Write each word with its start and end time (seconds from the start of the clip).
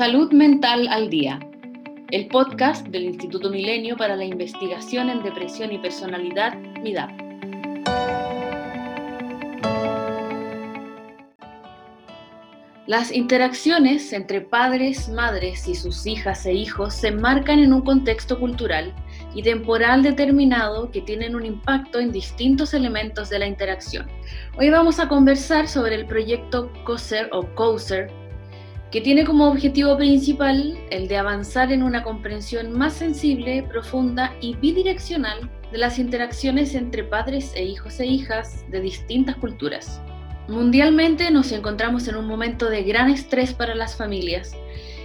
Salud 0.00 0.32
Mental 0.32 0.88
al 0.88 1.10
Día, 1.10 1.38
el 2.10 2.28
podcast 2.28 2.86
del 2.86 3.04
Instituto 3.04 3.50
Milenio 3.50 3.98
para 3.98 4.16
la 4.16 4.24
Investigación 4.24 5.10
en 5.10 5.22
Depresión 5.22 5.72
y 5.72 5.78
Personalidad, 5.78 6.54
MIDAP. 6.82 7.10
Las 12.86 13.12
interacciones 13.12 14.14
entre 14.14 14.40
padres, 14.40 15.10
madres 15.10 15.68
y 15.68 15.74
sus 15.74 16.06
hijas 16.06 16.46
e 16.46 16.54
hijos 16.54 16.94
se 16.94 17.08
enmarcan 17.08 17.58
en 17.58 17.74
un 17.74 17.82
contexto 17.82 18.40
cultural 18.40 18.94
y 19.34 19.42
temporal 19.42 20.02
determinado 20.02 20.90
que 20.90 21.02
tienen 21.02 21.36
un 21.36 21.44
impacto 21.44 21.98
en 21.98 22.10
distintos 22.10 22.72
elementos 22.72 23.28
de 23.28 23.38
la 23.38 23.46
interacción. 23.46 24.06
Hoy 24.58 24.70
vamos 24.70 24.98
a 24.98 25.08
conversar 25.08 25.68
sobre 25.68 25.96
el 25.96 26.06
proyecto 26.06 26.72
COSER 26.86 27.28
o 27.32 27.42
COSER 27.54 28.19
que 28.90 29.00
tiene 29.00 29.24
como 29.24 29.48
objetivo 29.48 29.96
principal 29.96 30.76
el 30.90 31.06
de 31.06 31.16
avanzar 31.16 31.72
en 31.72 31.82
una 31.82 32.02
comprensión 32.02 32.72
más 32.72 32.94
sensible, 32.94 33.62
profunda 33.62 34.34
y 34.40 34.56
bidireccional 34.56 35.48
de 35.70 35.78
las 35.78 35.98
interacciones 35.98 36.74
entre 36.74 37.04
padres 37.04 37.52
e 37.54 37.64
hijos 37.64 38.00
e 38.00 38.06
hijas 38.06 38.64
de 38.70 38.80
distintas 38.80 39.36
culturas. 39.36 40.00
Mundialmente 40.48 41.30
nos 41.30 41.52
encontramos 41.52 42.08
en 42.08 42.16
un 42.16 42.26
momento 42.26 42.68
de 42.68 42.82
gran 42.82 43.08
estrés 43.08 43.54
para 43.54 43.76
las 43.76 43.94
familias 43.94 44.52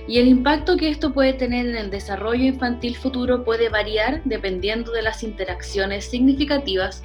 y 0.07 0.17
el 0.17 0.27
impacto 0.27 0.77
que 0.77 0.89
esto 0.89 1.13
puede 1.13 1.33
tener 1.33 1.67
en 1.67 1.75
el 1.75 1.91
desarrollo 1.91 2.45
infantil 2.45 2.95
futuro 2.95 3.43
puede 3.43 3.69
variar 3.69 4.21
dependiendo 4.25 4.91
de 4.91 5.03
las 5.03 5.21
interacciones 5.21 6.05
significativas 6.05 7.03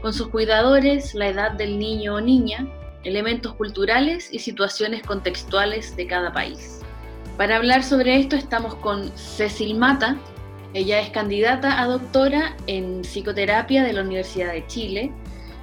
con 0.00 0.12
sus 0.12 0.28
cuidadores, 0.28 1.14
la 1.14 1.28
edad 1.28 1.52
del 1.52 1.78
niño 1.78 2.14
o 2.14 2.20
niña, 2.20 2.66
elementos 3.04 3.54
culturales 3.54 4.28
y 4.32 4.38
situaciones 4.40 5.02
contextuales 5.02 5.96
de 5.96 6.06
cada 6.06 6.32
país. 6.32 6.80
Para 7.36 7.56
hablar 7.56 7.82
sobre 7.82 8.16
esto 8.16 8.36
estamos 8.36 8.74
con 8.76 9.10
Cecil 9.16 9.78
Mata. 9.78 10.18
Ella 10.74 11.00
es 11.00 11.10
candidata 11.10 11.80
a 11.80 11.86
doctora 11.86 12.56
en 12.66 13.02
psicoterapia 13.02 13.82
de 13.82 13.92
la 13.92 14.02
Universidad 14.02 14.52
de 14.52 14.66
Chile, 14.66 15.12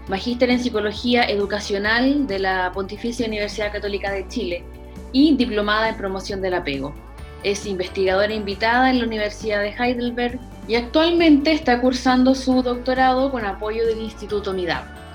magíster 0.08 0.50
en 0.50 0.59
psicología 0.59 1.23
educacional 1.23 2.28
de 2.28 2.39
la 2.39 2.72
Pontificia 2.73 3.28
Universidad 3.28 3.72
Católica 3.72 4.11
de 4.11 4.28
Chile 4.28 4.64
y 5.11 5.36
diplomada 5.36 5.89
en 5.89 5.98
promoción 5.98 6.42
del 6.42 6.56
apego. 6.56 6.94
Es 7.44 7.66
investigadora 7.66 8.33
invitada 8.33 8.89
en 8.89 9.00
la 9.00 9.06
Universidad 9.06 9.61
de 9.61 9.70
Heidelberg 9.70 10.39
y 10.67 10.76
actualmente 10.76 11.52
está 11.52 11.80
cursando 11.80 12.36
su 12.36 12.64
doctorado 12.64 13.31
con 13.31 13.45
apoyo 13.45 13.86
del 13.86 14.02
Instituto 14.02 14.52
MIDAP. 14.52 15.06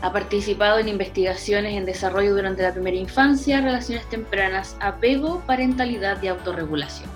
Ha 0.00 0.12
participado 0.12 0.78
en 0.78 0.88
investigaciones 0.88 1.74
en 1.74 1.84
desarrollo 1.84 2.34
durante 2.34 2.62
la 2.62 2.72
primera 2.72 2.96
infancia, 2.96 3.60
relaciones 3.60 4.08
tempranas, 4.08 4.76
apego, 4.80 5.42
parentalidad 5.44 6.22
y 6.22 6.28
autorregulación. 6.28 7.10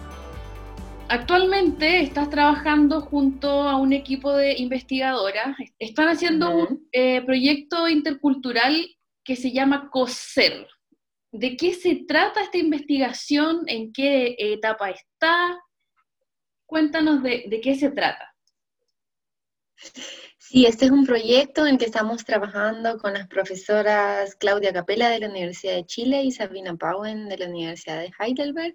Actualmente 1.08 2.00
estás 2.00 2.28
trabajando 2.28 3.02
junto 3.02 3.48
a 3.48 3.76
un 3.76 3.92
equipo 3.92 4.32
de 4.32 4.54
investigadoras. 4.58 5.56
Están 5.78 6.08
haciendo 6.08 6.56
un 6.56 6.88
eh, 6.90 7.20
proyecto 7.22 7.88
intercultural 7.88 8.74
que 9.22 9.36
se 9.36 9.52
llama 9.52 9.88
COSER. 9.90 10.66
¿De 11.30 11.56
qué 11.56 11.74
se 11.74 12.04
trata 12.08 12.42
esta 12.42 12.58
investigación? 12.58 13.62
¿En 13.66 13.92
qué 13.92 14.34
etapa 14.38 14.90
está? 14.90 15.56
Cuéntanos 16.66 17.22
de, 17.22 17.44
de 17.46 17.60
qué 17.60 17.76
se 17.76 17.90
trata. 17.90 18.34
Sí, 20.52 20.66
este 20.66 20.84
es 20.84 20.90
un 20.90 21.06
proyecto 21.06 21.62
en 21.62 21.72
el 21.72 21.78
que 21.78 21.86
estamos 21.86 22.26
trabajando 22.26 22.98
con 22.98 23.14
las 23.14 23.26
profesoras 23.26 24.34
Claudia 24.34 24.70
Capela 24.70 25.08
de 25.08 25.18
la 25.18 25.30
Universidad 25.30 25.76
de 25.76 25.86
Chile 25.86 26.24
y 26.24 26.30
Sabina 26.30 26.76
Pauen 26.76 27.26
de 27.30 27.38
la 27.38 27.46
Universidad 27.46 28.00
de 28.00 28.12
Heidelberg. 28.18 28.74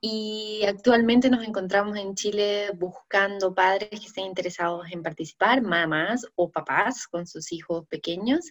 Y 0.00 0.62
actualmente 0.66 1.28
nos 1.28 1.46
encontramos 1.46 1.98
en 1.98 2.14
Chile 2.14 2.70
buscando 2.76 3.54
padres 3.54 3.90
que 3.90 4.06
estén 4.06 4.24
interesados 4.24 4.86
en 4.92 5.02
participar, 5.02 5.60
mamás 5.60 6.26
o 6.36 6.50
papás 6.50 7.06
con 7.06 7.26
sus 7.26 7.52
hijos 7.52 7.86
pequeños, 7.86 8.48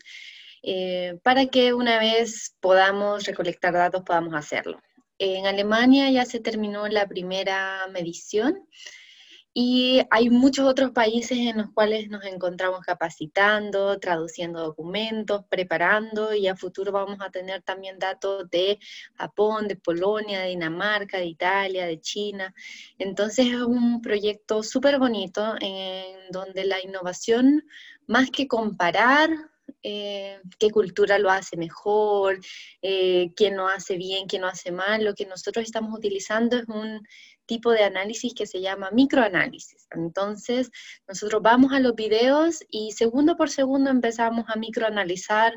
eh, 0.61 1.17
para 1.23 1.47
que 1.47 1.73
una 1.73 1.97
vez 1.97 2.55
podamos 2.59 3.25
recolectar 3.25 3.73
datos 3.73 4.03
podamos 4.03 4.35
hacerlo. 4.35 4.79
En 5.17 5.47
Alemania 5.47 6.11
ya 6.11 6.25
se 6.25 6.39
terminó 6.39 6.87
la 6.87 7.07
primera 7.07 7.87
medición 7.91 8.67
y 9.53 10.01
hay 10.09 10.31
muchos 10.31 10.65
otros 10.67 10.91
países 10.91 11.37
en 11.37 11.57
los 11.59 11.71
cuales 11.71 12.09
nos 12.09 12.25
encontramos 12.25 12.81
capacitando, 12.81 13.99
traduciendo 13.99 14.61
documentos, 14.61 15.45
preparando 15.47 16.33
y 16.33 16.47
a 16.47 16.55
futuro 16.55 16.91
vamos 16.91 17.19
a 17.21 17.29
tener 17.29 17.61
también 17.61 17.99
datos 17.99 18.49
de 18.49 18.79
Japón, 19.13 19.67
de 19.67 19.75
Polonia, 19.75 20.41
de 20.41 20.49
Dinamarca, 20.49 21.19
de 21.19 21.27
Italia, 21.27 21.85
de 21.85 22.01
China. 22.01 22.53
Entonces 22.97 23.47
es 23.47 23.61
un 23.61 24.01
proyecto 24.01 24.63
súper 24.63 24.97
bonito 24.97 25.55
en 25.61 26.31
donde 26.31 26.65
la 26.65 26.81
innovación, 26.81 27.63
más 28.07 28.31
que 28.31 28.47
comparar, 28.47 29.29
eh, 29.81 30.39
qué 30.59 30.71
cultura 30.71 31.19
lo 31.19 31.29
hace 31.29 31.57
mejor, 31.57 32.39
eh, 32.81 33.31
quién 33.35 33.57
lo 33.57 33.67
hace 33.67 33.97
bien, 33.97 34.27
quién 34.27 34.41
lo 34.41 34.47
hace 34.47 34.71
mal. 34.71 35.03
Lo 35.03 35.13
que 35.13 35.25
nosotros 35.25 35.65
estamos 35.65 35.95
utilizando 35.97 36.57
es 36.57 36.67
un 36.67 37.05
tipo 37.45 37.71
de 37.71 37.83
análisis 37.83 38.33
que 38.33 38.45
se 38.45 38.61
llama 38.61 38.89
microanálisis. 38.91 39.87
Entonces, 39.91 40.71
nosotros 41.07 41.41
vamos 41.41 41.73
a 41.73 41.79
los 41.79 41.95
videos 41.95 42.59
y 42.69 42.91
segundo 42.91 43.35
por 43.35 43.49
segundo 43.49 43.89
empezamos 43.89 44.45
a 44.47 44.57
microanalizar 44.57 45.53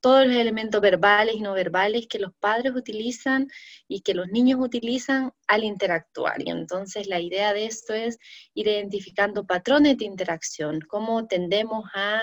todos 0.00 0.26
los 0.26 0.36
elementos 0.36 0.80
verbales 0.80 1.34
y 1.34 1.40
no 1.40 1.52
verbales 1.52 2.06
que 2.06 2.18
los 2.18 2.32
padres 2.34 2.74
utilizan 2.74 3.48
y 3.88 4.00
que 4.00 4.14
los 4.14 4.28
niños 4.28 4.60
utilizan 4.60 5.32
al 5.46 5.64
interactuar. 5.64 6.40
Y 6.42 6.50
entonces 6.50 7.06
la 7.06 7.20
idea 7.20 7.52
de 7.52 7.66
esto 7.66 7.94
es 7.94 8.18
ir 8.54 8.68
identificando 8.68 9.46
patrones 9.46 9.98
de 9.98 10.04
interacción, 10.04 10.80
cómo 10.88 11.26
tendemos 11.26 11.84
a 11.94 12.22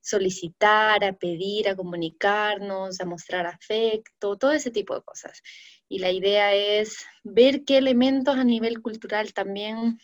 solicitar, 0.00 1.04
a 1.04 1.12
pedir, 1.12 1.68
a 1.68 1.76
comunicarnos, 1.76 3.00
a 3.00 3.04
mostrar 3.04 3.46
afecto, 3.46 4.36
todo 4.36 4.52
ese 4.52 4.70
tipo 4.70 4.94
de 4.94 5.02
cosas 5.02 5.42
y 5.88 5.98
la 5.98 6.10
idea 6.10 6.54
es 6.54 6.98
ver 7.24 7.64
qué 7.64 7.78
elementos 7.78 8.36
a 8.36 8.44
nivel 8.44 8.57
cultural 8.82 9.32
también 9.32 9.98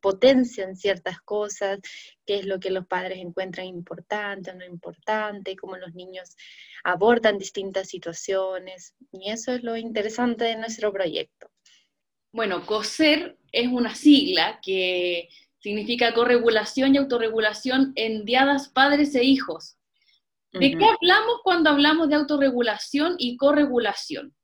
potencian 0.00 0.76
ciertas 0.76 1.20
cosas, 1.22 1.80
qué 2.24 2.38
es 2.38 2.46
lo 2.46 2.60
que 2.60 2.70
los 2.70 2.86
padres 2.86 3.18
encuentran 3.18 3.66
importante 3.66 4.52
o 4.52 4.54
no 4.54 4.64
importante, 4.64 5.56
cómo 5.56 5.76
los 5.76 5.94
niños 5.94 6.36
abordan 6.84 7.38
distintas 7.38 7.88
situaciones. 7.88 8.94
Y 9.10 9.30
eso 9.30 9.52
es 9.52 9.64
lo 9.64 9.76
interesante 9.76 10.44
de 10.44 10.56
nuestro 10.56 10.92
proyecto. 10.92 11.50
Bueno, 12.30 12.64
COSER 12.66 13.36
es 13.50 13.66
una 13.66 13.94
sigla 13.94 14.60
que 14.62 15.28
significa 15.58 16.14
corregulación 16.14 16.94
y 16.94 16.98
autorregulación 16.98 17.92
en 17.96 18.24
diadas 18.24 18.68
padres 18.68 19.14
e 19.16 19.24
hijos. 19.24 19.76
¿De 20.52 20.70
qué 20.70 20.84
hablamos 20.84 21.40
cuando 21.42 21.70
hablamos 21.70 22.08
de 22.08 22.14
autorregulación 22.14 23.16
y 23.18 23.36
corregulación? 23.36 24.35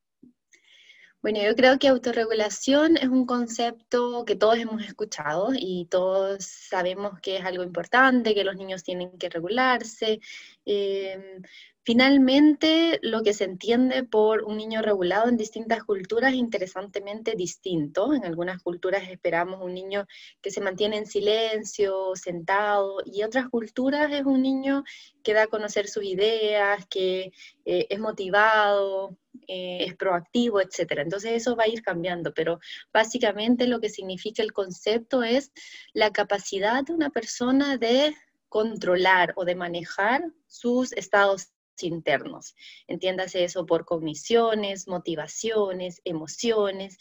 Bueno, 1.22 1.40
yo 1.40 1.54
creo 1.54 1.78
que 1.78 1.86
autorregulación 1.86 2.96
es 2.96 3.08
un 3.08 3.26
concepto 3.26 4.24
que 4.24 4.34
todos 4.34 4.58
hemos 4.58 4.82
escuchado 4.82 5.50
y 5.54 5.86
todos 5.88 6.44
sabemos 6.44 7.20
que 7.20 7.36
es 7.36 7.44
algo 7.44 7.62
importante, 7.62 8.34
que 8.34 8.42
los 8.42 8.56
niños 8.56 8.82
tienen 8.82 9.16
que 9.18 9.28
regularse. 9.28 10.20
Em, 10.64 11.42
finalmente, 11.84 12.98
lo 13.02 13.22
que 13.22 13.34
se 13.34 13.44
entiende 13.44 14.02
por 14.02 14.42
un 14.42 14.56
niño 14.56 14.82
regulado 14.82 15.28
en 15.28 15.36
distintas 15.36 15.84
culturas 15.84 16.32
es 16.32 16.38
interesantemente 16.40 17.36
distinto. 17.36 18.12
En 18.14 18.24
algunas 18.24 18.60
culturas 18.60 19.08
esperamos 19.08 19.60
un 19.62 19.74
niño 19.74 20.06
que 20.40 20.50
se 20.50 20.60
mantiene 20.60 20.96
en 20.98 21.06
silencio, 21.06 22.16
sentado, 22.16 22.96
y 23.06 23.22
otras 23.22 23.48
culturas 23.48 24.10
es 24.12 24.24
un 24.24 24.42
niño 24.42 24.82
que 25.22 25.34
da 25.34 25.44
a 25.44 25.46
conocer 25.46 25.86
sus 25.88 26.02
ideas, 26.04 26.84
que 26.86 27.32
eh, 27.64 27.86
es 27.90 28.00
motivado, 28.00 29.16
eh, 29.54 29.84
es 29.84 29.96
proactivo, 29.96 30.62
etc. 30.62 31.00
Entonces 31.00 31.32
eso 31.32 31.54
va 31.54 31.64
a 31.64 31.68
ir 31.68 31.82
cambiando, 31.82 32.32
pero 32.32 32.58
básicamente 32.90 33.66
lo 33.66 33.80
que 33.80 33.90
significa 33.90 34.42
el 34.42 34.54
concepto 34.54 35.22
es 35.22 35.52
la 35.92 36.10
capacidad 36.10 36.82
de 36.82 36.94
una 36.94 37.10
persona 37.10 37.76
de 37.76 38.16
controlar 38.48 39.34
o 39.36 39.44
de 39.44 39.54
manejar 39.54 40.24
sus 40.46 40.92
estados 40.92 41.48
internos. 41.82 42.54
Entiéndase 42.86 43.44
eso 43.44 43.66
por 43.66 43.84
cogniciones, 43.84 44.88
motivaciones, 44.88 46.00
emociones. 46.04 46.96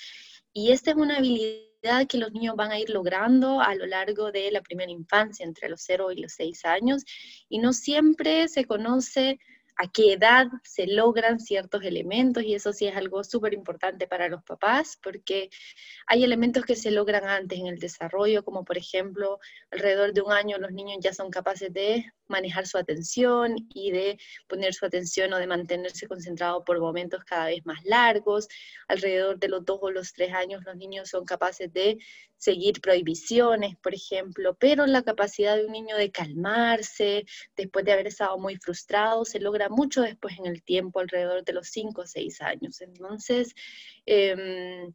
Y 0.51 0.71
esta 0.73 0.91
es 0.91 0.97
una 0.97 1.19
habilidad 1.19 2.05
que 2.09 2.17
los 2.17 2.33
niños 2.33 2.57
van 2.57 2.71
a 2.71 2.79
ir 2.79 2.89
logrando 2.89 3.61
a 3.61 3.73
lo 3.75 3.85
largo 3.85 4.33
de 4.33 4.51
la 4.51 4.61
primera 4.61 4.91
infancia, 4.91 5.45
entre 5.45 5.69
los 5.69 5.83
0 5.83 6.11
y 6.11 6.21
los 6.21 6.33
6 6.33 6.65
años, 6.65 7.05
y 7.47 7.59
no 7.59 7.71
siempre 7.71 8.49
se 8.49 8.65
conoce 8.65 9.39
a 9.81 9.91
qué 9.91 10.13
edad 10.13 10.47
se 10.63 10.85
logran 10.85 11.39
ciertos 11.39 11.83
elementos 11.83 12.43
y 12.43 12.53
eso 12.53 12.71
sí 12.71 12.85
es 12.85 12.95
algo 12.95 13.23
súper 13.23 13.55
importante 13.55 14.05
para 14.05 14.29
los 14.29 14.43
papás 14.43 14.99
porque 15.01 15.49
hay 16.05 16.23
elementos 16.23 16.65
que 16.65 16.75
se 16.75 16.91
logran 16.91 17.25
antes 17.25 17.57
en 17.57 17.65
el 17.65 17.79
desarrollo, 17.79 18.43
como 18.45 18.63
por 18.63 18.77
ejemplo, 18.77 19.39
alrededor 19.71 20.13
de 20.13 20.21
un 20.21 20.33
año 20.33 20.59
los 20.59 20.71
niños 20.71 20.99
ya 21.01 21.13
son 21.13 21.31
capaces 21.31 21.73
de 21.73 22.05
manejar 22.27 22.67
su 22.67 22.77
atención 22.77 23.55
y 23.73 23.91
de 23.91 24.19
poner 24.47 24.75
su 24.75 24.85
atención 24.85 25.33
o 25.33 25.37
de 25.37 25.47
mantenerse 25.47 26.07
concentrado 26.07 26.63
por 26.63 26.79
momentos 26.79 27.23
cada 27.23 27.47
vez 27.47 27.65
más 27.65 27.83
largos. 27.83 28.47
Alrededor 28.87 29.39
de 29.39 29.49
los 29.49 29.65
dos 29.65 29.79
o 29.81 29.91
los 29.91 30.13
tres 30.13 30.31
años 30.33 30.63
los 30.63 30.75
niños 30.75 31.09
son 31.09 31.25
capaces 31.25 31.73
de 31.73 31.97
seguir 32.37 32.81
prohibiciones, 32.81 33.77
por 33.77 33.93
ejemplo, 33.93 34.55
pero 34.59 34.87
la 34.87 35.03
capacidad 35.03 35.55
de 35.55 35.65
un 35.65 35.73
niño 35.73 35.95
de 35.95 36.11
calmarse 36.11 37.25
después 37.55 37.85
de 37.85 37.91
haber 37.91 38.07
estado 38.07 38.39
muy 38.39 38.55
frustrado 38.55 39.25
se 39.25 39.39
logra 39.39 39.69
mucho 39.71 40.01
después 40.01 40.37
en 40.37 40.45
el 40.45 40.63
tiempo, 40.63 40.99
alrededor 40.99 41.43
de 41.43 41.53
los 41.53 41.69
cinco 41.69 42.01
o 42.01 42.07
seis 42.07 42.41
años. 42.41 42.81
Entonces, 42.81 43.55
em, 44.05 44.93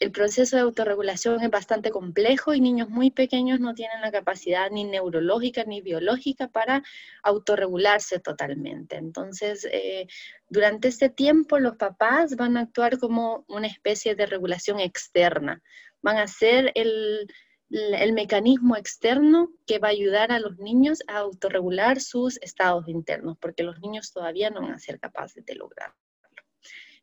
el 0.00 0.10
proceso 0.10 0.56
de 0.56 0.62
autorregulación 0.62 1.42
es 1.42 1.50
bastante 1.50 1.90
complejo 1.90 2.54
y 2.54 2.60
niños 2.60 2.88
muy 2.88 3.10
pequeños 3.10 3.60
no 3.60 3.74
tienen 3.74 4.00
la 4.00 4.10
capacidad 4.10 4.70
ni 4.70 4.84
neurológica 4.84 5.64
ni 5.64 5.80
biológica 5.80 6.48
para 6.48 6.82
autorregularse 7.22 8.18
totalmente. 8.18 8.96
Entonces, 8.96 9.66
eh, 9.70 10.06
durante 10.48 10.88
este 10.88 11.08
tiempo 11.08 11.58
los 11.58 11.76
papás 11.76 12.36
van 12.36 12.56
a 12.56 12.62
actuar 12.62 12.98
como 12.98 13.44
una 13.48 13.66
especie 13.66 14.14
de 14.14 14.26
regulación 14.26 14.80
externa, 14.80 15.62
van 16.00 16.16
a 16.16 16.26
ser 16.26 16.72
el, 16.74 17.28
el 17.72 18.12
mecanismo 18.12 18.76
externo 18.76 19.50
que 19.66 19.78
va 19.78 19.88
a 19.88 19.92
ayudar 19.92 20.30
a 20.30 20.40
los 20.40 20.58
niños 20.58 21.02
a 21.06 21.18
autorregular 21.18 22.00
sus 22.00 22.40
estados 22.42 22.86
internos, 22.86 23.38
porque 23.40 23.62
los 23.62 23.80
niños 23.80 24.12
todavía 24.12 24.50
no 24.50 24.60
van 24.60 24.72
a 24.72 24.78
ser 24.78 25.00
capaces 25.00 25.44
de 25.46 25.54
lograrlo. 25.54 25.96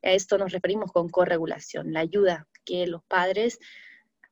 A 0.04 0.12
esto 0.12 0.38
nos 0.38 0.52
referimos 0.52 0.92
con 0.92 1.10
corregulación, 1.10 1.92
la 1.92 2.02
ayuda 2.02 2.48
que 2.66 2.86
los 2.88 3.04
padres 3.04 3.60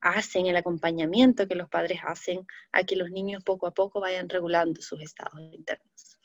hacen, 0.00 0.46
el 0.46 0.56
acompañamiento 0.56 1.48
que 1.48 1.56
los 1.56 1.68
padres 1.68 2.00
hacen 2.04 2.46
a 2.70 2.84
que 2.84 2.96
los 2.96 3.10
niños 3.10 3.42
poco 3.42 3.66
a 3.66 3.74
poco 3.74 4.00
vayan 4.00 4.28
regulando 4.28 4.80
sus 4.80 5.02
estados 5.02 5.40
internos. 5.40 6.18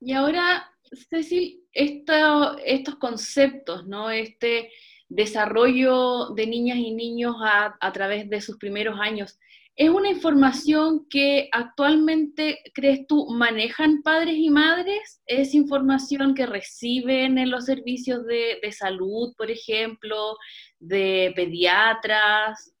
Y 0.00 0.12
ahora, 0.12 0.70
Cecil, 1.10 1.66
estos 1.72 2.96
conceptos, 2.96 3.86
¿no? 3.86 4.10
Este 4.10 4.70
desarrollo 5.08 6.30
de 6.30 6.46
niñas 6.46 6.78
y 6.78 6.92
niños 6.92 7.36
a, 7.42 7.76
a 7.80 7.92
través 7.92 8.28
de 8.28 8.40
sus 8.40 8.56
primeros 8.58 8.98
años, 9.00 9.38
¿Es 9.76 9.90
una 9.90 10.08
información 10.08 11.04
que 11.10 11.48
actualmente, 11.50 12.60
crees 12.74 13.08
tú, 13.08 13.26
manejan 13.30 14.02
padres 14.02 14.36
y 14.36 14.48
madres? 14.48 15.20
¿Es 15.26 15.52
información 15.52 16.34
que 16.36 16.46
reciben 16.46 17.38
en 17.38 17.50
los 17.50 17.64
servicios 17.64 18.24
de, 18.24 18.60
salud, 18.70 19.34
por 19.36 19.50
ejemplo, 19.50 20.36
de 20.78 21.32
pediatras? 21.34 22.72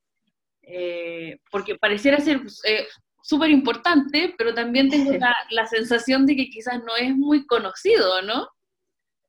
Eh, 0.62 1.38
porque 1.50 1.74
pareciera 1.74 2.20
ser 2.20 2.40
eh, 2.64 2.86
súper 3.24 3.50
importante, 3.50 4.32
pero 4.38 4.54
también 4.54 4.88
tengo 4.88 5.12
la, 5.14 5.34
la 5.50 5.66
sensación 5.66 6.26
de 6.26 6.36
que 6.36 6.48
quizás 6.48 6.78
no 6.84 6.94
es 6.96 7.12
muy 7.16 7.44
conocido, 7.44 8.22
¿no? 8.22 8.46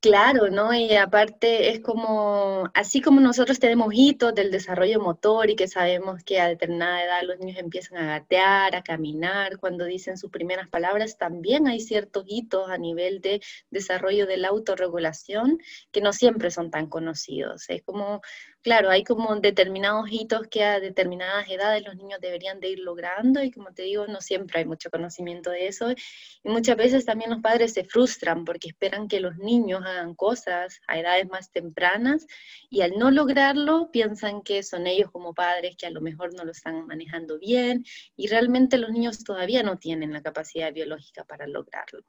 Claro, 0.05 0.51
¿no? 0.51 0.71
Y 0.71 0.93
aparte 0.95 1.71
es 1.71 1.79
como, 1.79 2.69
así 2.75 3.01
como 3.01 3.21
nosotros 3.21 3.57
tenemos 3.57 3.91
hitos 3.91 4.35
del 4.35 4.51
desarrollo 4.51 4.99
motor 4.99 5.49
y 5.49 5.55
que 5.55 5.67
sabemos 5.67 6.23
que 6.23 6.39
a 6.39 6.47
determinada 6.47 7.03
edad 7.03 7.23
los 7.23 7.39
niños 7.39 7.57
empiezan 7.57 7.97
a 7.97 8.19
gatear, 8.19 8.75
a 8.75 8.83
caminar, 8.83 9.57
cuando 9.57 9.83
dicen 9.83 10.19
sus 10.19 10.29
primeras 10.29 10.69
palabras, 10.69 11.17
también 11.17 11.67
hay 11.67 11.79
ciertos 11.79 12.23
hitos 12.27 12.69
a 12.69 12.77
nivel 12.77 13.19
de 13.19 13.41
desarrollo 13.71 14.27
de 14.27 14.37
la 14.37 14.49
autorregulación 14.49 15.57
que 15.91 16.01
no 16.01 16.13
siempre 16.13 16.51
son 16.51 16.69
tan 16.69 16.85
conocidos. 16.85 17.67
Es 17.71 17.81
como 17.81 18.21
claro, 18.65 18.89
hay 18.89 19.03
como 19.03 19.35
determinados 19.35 20.11
hitos 20.11 20.47
que 20.47 20.63
a 20.63 20.79
determinadas 20.79 21.47
edades 21.51 21.85
los 21.85 21.95
niños 21.97 22.19
deberían 22.19 22.59
de 22.59 22.69
ir 22.69 22.79
logrando 22.79 23.43
y 23.43 23.51
como 23.51 23.71
te 23.75 23.83
digo, 23.83 24.07
no 24.07 24.21
siempre 24.21 24.57
hay 24.57 24.65
mucho 24.65 24.89
conocimiento 24.89 25.51
de 25.51 25.67
eso 25.67 25.91
y 25.91 26.49
muchas 26.49 26.75
veces 26.75 27.05
también 27.05 27.29
los 27.29 27.41
padres 27.41 27.73
se 27.73 27.83
frustran 27.83 28.43
porque 28.43 28.69
esperan 28.69 29.07
que 29.07 29.19
los 29.19 29.37
niños 29.37 29.83
hagan 29.85 30.15
cosas 30.15 30.81
a 30.87 30.97
edades 30.97 31.29
más 31.29 31.51
tempranas 31.51 32.25
y 32.71 32.81
al 32.81 32.97
no 32.97 33.11
lograrlo 33.11 33.91
piensan 33.91 34.41
que 34.41 34.63
son 34.63 34.87
ellos 34.87 35.11
como 35.11 35.35
padres 35.35 35.75
que 35.77 35.85
a 35.85 35.91
lo 35.91 36.01
mejor 36.01 36.33
no 36.33 36.43
lo 36.43 36.51
están 36.51 36.87
manejando 36.87 37.37
bien 37.37 37.85
y 38.15 38.29
realmente 38.29 38.79
los 38.79 38.89
niños 38.89 39.23
todavía 39.23 39.61
no 39.61 39.77
tienen 39.77 40.11
la 40.11 40.23
capacidad 40.23 40.73
biológica 40.73 41.23
para 41.23 41.45
lograrlo. 41.45 42.01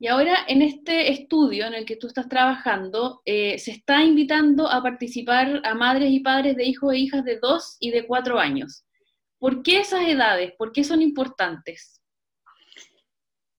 Y 0.00 0.06
ahora 0.06 0.38
en 0.46 0.62
este 0.62 1.10
estudio 1.10 1.66
en 1.66 1.74
el 1.74 1.84
que 1.84 1.96
tú 1.96 2.06
estás 2.06 2.28
trabajando, 2.28 3.20
eh, 3.24 3.58
se 3.58 3.72
está 3.72 4.04
invitando 4.04 4.68
a 4.70 4.80
participar 4.82 5.60
a 5.64 5.74
madres 5.74 6.10
y 6.10 6.20
padres 6.20 6.56
de 6.56 6.64
hijos 6.64 6.92
e 6.92 6.98
hijas 6.98 7.24
de 7.24 7.38
2 7.40 7.76
y 7.80 7.90
de 7.90 8.06
4 8.06 8.38
años. 8.38 8.84
¿Por 9.38 9.62
qué 9.62 9.80
esas 9.80 10.06
edades? 10.08 10.52
¿Por 10.56 10.72
qué 10.72 10.84
son 10.84 11.02
importantes? 11.02 12.00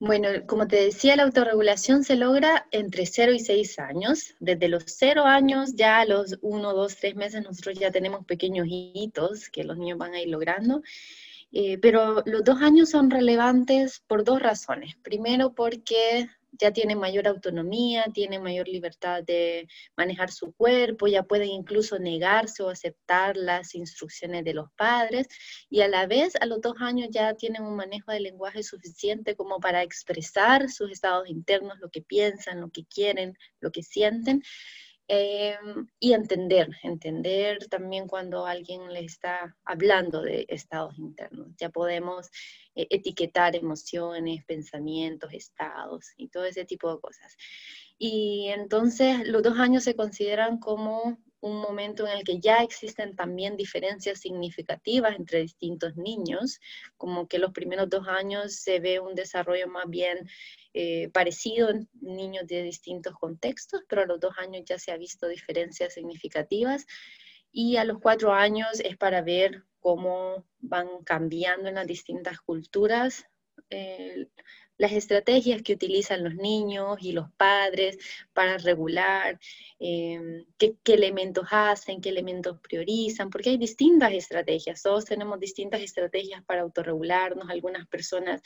Bueno, 0.02 0.30
como 0.48 0.66
te 0.66 0.78
decía, 0.78 1.18
la 1.18 1.24
autorregulación 1.24 2.06
se 2.06 2.16
logra 2.16 2.68
entre 2.72 3.06
0 3.06 3.34
y 3.34 3.40
6 3.40 3.80
años. 3.80 4.34
Desde 4.40 4.70
los 4.70 4.84
0 4.86 5.26
años, 5.26 5.76
ya 5.76 6.00
a 6.00 6.06
los 6.06 6.38
1, 6.42 6.74
2, 6.74 6.96
3 6.96 7.16
meses, 7.18 7.44
nosotros 7.44 7.78
ya 7.78 7.92
tenemos 7.92 8.26
pequeños 8.26 8.66
hitos 8.70 9.50
que 9.50 9.66
los 9.66 9.78
niños 9.78 9.98
van 9.98 10.14
a 10.14 10.22
ir 10.22 10.30
logrando. 10.30 10.82
Eh, 11.52 11.78
pero 11.80 12.22
los 12.26 12.44
dos 12.44 12.62
años 12.62 12.90
son 12.90 13.10
relevantes 13.10 14.04
por 14.08 14.24
dos 14.24 14.40
razones. 14.42 14.96
Primero, 15.04 15.54
porque 15.54 16.30
ya 16.52 16.72
tienen 16.72 17.00
mayor 17.00 17.28
autonomía, 17.28 18.06
tienen 18.14 18.44
mayor 18.44 18.68
libertad 18.68 19.24
de 19.24 19.68
manejar 19.96 20.32
su 20.32 20.52
cuerpo, 20.54 21.08
ya 21.08 21.24
pueden 21.24 21.50
incluso 21.50 22.00
negarse 22.00 22.64
o 22.64 22.70
aceptar 22.70 23.38
las 23.38 23.76
instrucciones 23.76 24.44
de 24.44 24.54
los 24.54 24.70
padres 24.76 25.28
y 25.70 25.82
a 25.82 25.88
la 25.88 26.06
vez 26.08 26.36
a 26.40 26.46
los 26.46 26.62
dos 26.62 26.76
años 26.80 27.10
ya 27.12 27.34
tienen 27.36 27.64
un 27.64 27.76
manejo 27.76 28.12
del 28.12 28.24
lenguaje 28.24 28.64
suficiente 28.64 29.36
como 29.36 29.60
para 29.60 29.84
expresar 29.84 30.70
sus 30.70 30.92
estados 30.92 31.30
internos, 31.30 31.80
lo 31.80 31.90
que 31.90 32.02
piensan, 32.02 32.62
lo 32.62 32.70
que 32.70 32.86
quieren, 32.86 33.38
lo 33.60 33.72
que 33.72 33.84
sienten 33.84 34.44
Em, 35.12 35.88
y 36.00 36.14
entender, 36.14 36.70
entender 36.84 37.68
también 37.68 38.08
cuando 38.08 38.46
alguien 38.46 38.94
le 38.94 39.00
está 39.00 39.58
hablando 39.66 40.22
de 40.22 40.46
estados 40.50 41.00
internos. 41.00 41.48
Ya 41.58 41.70
podemos 41.70 42.28
eh, 42.76 42.86
etiquetar 42.92 43.56
emociones, 43.56 44.46
pensamientos, 44.46 45.34
estados 45.34 46.12
y 46.16 46.28
todo 46.28 46.46
ese 46.46 46.64
tipo 46.64 46.94
de 46.94 47.02
cosas. 47.02 47.36
Y 47.98 48.50
entonces 48.50 49.28
los 49.28 49.42
dos 49.42 49.58
años 49.58 49.84
se 49.84 49.96
consideran 49.96 50.60
como 50.60 51.18
un 51.42 51.62
momento 51.62 52.06
en 52.06 52.18
el 52.18 52.24
que 52.24 52.40
ya 52.40 52.58
existen 52.58 53.16
también 53.16 53.56
diferencias 53.56 54.20
significativas 54.20 55.16
entre 55.16 55.42
distintos 55.42 55.96
niños, 55.96 56.60
como 56.98 57.28
que 57.28 57.40
los 57.40 57.52
primeros 57.52 57.90
dos 57.90 58.08
años 58.08 58.56
se 58.56 58.80
ve 58.80 59.00
un 59.00 59.16
desarrollo 59.16 59.68
más 59.68 59.90
bien 59.90 60.30
eh, 60.74 61.10
parecido 61.10 61.70
en 61.70 61.90
niños 62.02 62.46
de 62.48 62.64
distintos 62.64 63.14
contextos, 63.16 63.82
pero 63.88 64.02
a 64.02 64.06
los 64.06 64.20
dos 64.20 64.34
años 64.38 64.64
ya 64.66 64.78
se 64.78 64.92
ha 64.92 64.98
visto 64.98 65.28
diferencias 65.28 65.94
significativas. 65.94 66.86
Y 67.52 67.78
a 67.78 67.84
los 67.84 68.00
cuatro 68.00 68.34
años 68.34 68.80
es 68.82 68.98
para 68.98 69.22
ver 69.22 69.64
cómo 69.80 70.46
van 70.60 70.88
cambiando 71.04 71.70
en 71.70 71.76
las 71.76 71.88
distintas 71.88 72.40
culturas 72.42 73.26
las 74.80 74.94
estrategias 74.94 75.62
que 75.62 75.74
utilizan 75.74 76.24
los 76.24 76.36
niños 76.36 76.98
y 77.02 77.12
los 77.12 77.30
padres 77.34 77.98
para 78.34 78.58
regular, 78.58 79.40
em, 79.78 80.46
qué, 80.58 80.76
elementos 80.86 81.46
hacen, 81.52 82.02
qué 82.02 82.10
elementos 82.10 82.60
priorizan, 82.62 83.30
porque 83.30 83.52
hay 83.52 83.58
distintas 83.58 84.14
estrategias, 84.14 84.82
todos 84.82 85.06
tenemos 85.06 85.40
distintas 85.40 85.82
estrategias 85.82 86.44
para 86.46 86.62
autorregularnos, 86.62 87.50
algunas 87.50 87.86
personas 87.88 88.42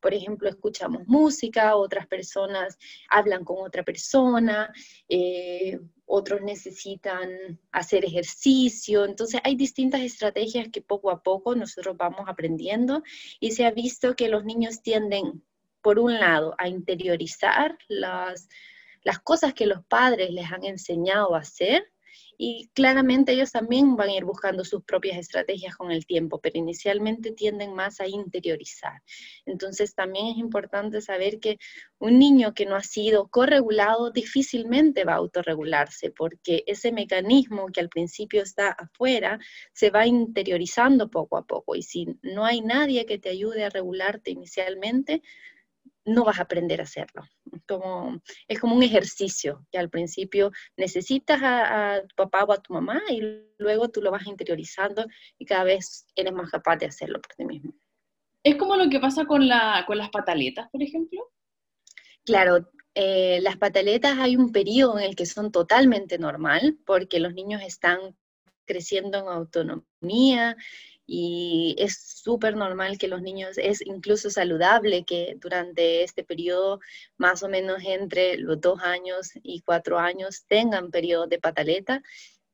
por 0.00 0.14
ejemplo, 0.14 0.48
escuchamos 0.48 1.02
música, 1.08 1.74
otras 1.74 2.06
personas 2.06 2.78
hablan 3.10 3.44
con 3.44 3.56
otra 3.66 3.82
persona, 3.82 4.72
eh, 5.08 5.80
otros 6.04 6.42
necesitan 6.42 7.58
hacer 7.72 8.04
ejercicio, 8.04 9.04
entonces 9.04 9.40
hay 9.42 9.56
distintas 9.56 10.02
estrategias 10.02 10.68
que 10.68 10.80
poco 10.80 11.10
a 11.10 11.22
poco 11.22 11.56
nosotros 11.56 11.96
vamos 11.96 12.28
aprendiendo 12.28 13.02
y 13.40 13.50
se 13.52 13.64
ha 13.66 13.72
visto 13.72 14.14
que 14.14 14.28
los 14.28 14.44
niños 14.44 14.80
tienden, 14.80 15.42
por 15.86 16.00
un 16.00 16.18
lado, 16.18 16.52
a 16.58 16.68
interiorizar 16.68 17.78
las, 17.86 18.48
las 19.04 19.20
cosas 19.20 19.54
que 19.54 19.66
los 19.66 19.84
padres 19.84 20.32
les 20.32 20.50
han 20.50 20.64
enseñado 20.64 21.36
a 21.36 21.38
hacer 21.38 21.84
y 22.36 22.68
claramente 22.74 23.32
ellos 23.32 23.52
también 23.52 23.94
van 23.94 24.08
a 24.08 24.14
ir 24.14 24.24
buscando 24.24 24.64
sus 24.64 24.82
propias 24.82 25.16
estrategias 25.16 25.76
con 25.76 25.92
el 25.92 26.04
tiempo, 26.04 26.40
pero 26.40 26.58
inicialmente 26.58 27.30
tienden 27.30 27.72
más 27.72 28.00
a 28.00 28.08
interiorizar. 28.08 29.00
Entonces 29.46 29.94
también 29.94 30.26
es 30.26 30.38
importante 30.38 31.00
saber 31.00 31.38
que 31.38 31.58
un 31.98 32.18
niño 32.18 32.52
que 32.52 32.66
no 32.66 32.74
ha 32.74 32.82
sido 32.82 33.28
corregulado 33.28 34.10
difícilmente 34.10 35.04
va 35.04 35.12
a 35.12 35.16
autorregularse, 35.18 36.10
porque 36.10 36.64
ese 36.66 36.90
mecanismo 36.90 37.68
que 37.68 37.80
al 37.80 37.88
principio 37.88 38.42
está 38.42 38.70
afuera 38.70 39.38
se 39.72 39.90
va 39.90 40.04
interiorizando 40.04 41.08
poco 41.10 41.38
a 41.38 41.46
poco. 41.46 41.76
Y 41.76 41.82
si 41.82 42.18
no 42.22 42.44
hay 42.44 42.60
nadie 42.60 43.06
que 43.06 43.18
te 43.18 43.28
ayude 43.28 43.64
a 43.64 43.70
regularte 43.70 44.32
inicialmente, 44.32 45.22
no 46.06 46.24
vas 46.24 46.38
a 46.38 46.42
aprender 46.42 46.80
a 46.80 46.84
hacerlo. 46.84 47.22
Como, 47.68 48.20
es 48.48 48.58
como 48.58 48.74
un 48.74 48.82
ejercicio 48.82 49.66
que 49.70 49.78
al 49.78 49.90
principio 49.90 50.52
necesitas 50.76 51.40
a, 51.42 52.00
tu 52.08 52.14
papá 52.14 52.44
o 52.44 52.52
a 52.52 52.62
tu 52.62 52.72
mamá 52.72 53.02
y 53.10 53.20
luego 53.58 53.88
tú 53.88 54.00
lo 54.00 54.10
vas 54.10 54.26
interiorizando 54.26 55.04
y 55.38 55.44
cada 55.44 55.64
vez 55.64 56.06
eres 56.14 56.32
más 56.32 56.50
capaz 56.50 56.76
de 56.76 56.86
hacerlo 56.86 57.20
por 57.20 57.34
ti 57.34 57.44
mismo. 57.44 57.74
¿Es 58.42 58.56
como 58.56 58.76
lo 58.76 58.88
que 58.88 59.00
pasa 59.00 59.26
con, 59.26 59.46
la, 59.48 59.84
con 59.86 59.98
las 59.98 60.10
pataletas, 60.10 60.68
por 60.70 60.82
ejemplo? 60.82 61.32
Claro, 62.24 62.70
eh, 62.94 63.40
las 63.42 63.56
pataletas 63.56 64.18
hay 64.18 64.36
un 64.36 64.52
periodo 64.52 64.98
en 64.98 65.04
el 65.04 65.16
que 65.16 65.26
son 65.26 65.50
totalmente 65.50 66.18
normal 66.18 66.78
porque 66.86 67.20
los 67.20 67.34
niños 67.34 67.62
están 67.62 68.16
creciendo 68.64 69.18
en 69.18 69.28
autonomía 69.28 70.56
y 71.06 71.76
es 71.78 71.98
súper 72.22 72.56
normal 72.56 72.98
que 72.98 73.08
los 73.08 73.22
niños, 73.22 73.58
es 73.58 73.80
incluso 73.86 74.28
saludable 74.28 75.04
que 75.04 75.36
durante 75.40 76.02
este 76.02 76.24
periodo, 76.24 76.80
más 77.16 77.42
o 77.42 77.48
menos 77.48 77.82
entre 77.84 78.36
los 78.38 78.60
dos 78.60 78.82
años 78.82 79.30
y 79.42 79.60
cuatro 79.60 79.98
años, 79.98 80.44
tengan 80.48 80.90
periodos 80.90 81.28
de 81.28 81.38
pataleta. 81.38 82.02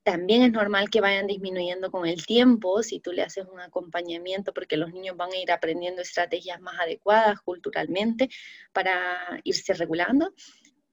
También 0.02 0.42
es 0.42 0.52
normal 0.52 0.90
que 0.90 1.00
vayan 1.00 1.28
disminuyendo 1.28 1.90
con 1.90 2.06
el 2.06 2.26
tiempo 2.26 2.82
si 2.82 3.00
tú 3.00 3.12
le 3.12 3.23
haces 3.23 3.47
un 3.50 3.61
acompañamiento, 3.61 4.52
porque 4.52 4.76
los 4.76 4.92
niños 4.92 5.16
van 5.16 5.32
a 5.32 5.38
ir 5.38 5.50
aprendiendo 5.50 6.02
estrategias 6.02 6.61
más 6.61 6.78
adecuadas 6.78 7.40
culturalmente 7.40 8.28
para 8.73 9.40
irse 9.44 9.73
regulando. 9.75 10.35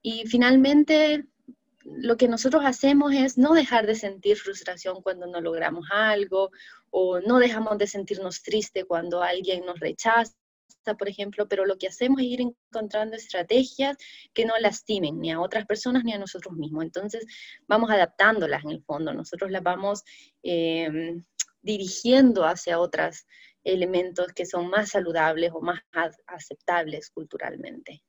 Y 0.02 0.26
finalmente, 0.28 1.26
lo 1.98 2.18
que 2.18 2.28
nosotros 2.28 2.64
hacemos 2.66 3.14
es 3.14 3.38
no 3.38 3.54
dejar 3.54 3.88
de 3.88 3.96
sentir 3.96 4.38
frustración 4.38 5.02
cuando 5.02 5.28
no 5.28 5.42
logramos 5.42 5.88
algo 5.92 6.52
o 6.90 7.20
no 7.20 7.40
dejamos 7.40 7.78
de 7.78 7.88
sentirnos 7.88 8.42
tristes 8.42 8.86
cuando 8.86 9.22
alguien 9.22 9.66
nos 9.66 9.80
rechaza, 9.80 10.34
por 10.98 11.10
ejemplo, 11.10 11.48
pero 11.48 11.66
lo 11.66 11.78
que 11.78 11.88
hacemos 11.88 12.22
es 12.22 12.28
ir 12.28 12.42
encontrando 12.42 13.16
estrategias 13.16 13.98
que 14.34 14.46
no 14.46 14.54
lastimen 14.60 15.20
ni 15.20 15.32
a 15.32 15.40
otras 15.40 15.66
personas 15.66 16.04
ni 16.04 16.14
a 16.14 16.20
nosotros 16.20 16.56
mismos. 16.56 16.84
Entonces, 16.84 17.26
vamos 17.68 17.92
adaptándolas 17.92 18.64
en 18.64 18.72
el 18.72 18.84
fondo, 18.84 19.14
nosotros 19.14 19.52
las 19.52 19.64
vamos 19.64 20.04
em, 20.44 21.24
dirigiendo 21.62 22.46
hacia 22.46 22.80
otros 22.80 23.26
elementos 23.64 24.28
que 24.34 24.46
son 24.46 24.70
más 24.70 24.90
saludables 24.90 25.52
o 25.54 25.62
más 25.62 25.80
aceptables 26.28 27.10
culturalmente. 27.10 28.02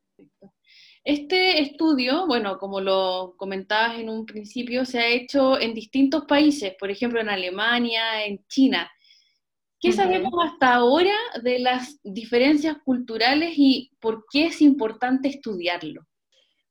Este 1.03 1.63
estudio, 1.63 2.27
bueno, 2.27 2.59
como 2.59 2.81
lo 2.81 3.35
comentabas 3.39 3.99
en 3.99 4.11
un 4.11 4.27
principio, 4.27 4.85
se 4.85 4.99
ha 4.99 5.09
hecho 5.09 5.59
en 5.59 5.75
distintos 5.75 6.25
países, 6.27 6.75
por 6.79 6.91
ejemplo 6.91 7.21
en 7.21 7.31
Alemania, 7.31 8.25
en 8.25 8.45
China. 8.49 8.91
¿Qué 9.81 9.93
sabemos 9.93 10.33
hasta 10.45 10.75
ahora 10.75 11.15
de 11.43 11.59
las 11.59 11.99
diferencias 12.03 12.77
culturales 12.85 13.55
y 13.57 13.91
por 13.99 14.27
qué 14.31 14.47
es 14.47 14.61
importante 14.61 15.29
estudiarlo? 15.29 16.07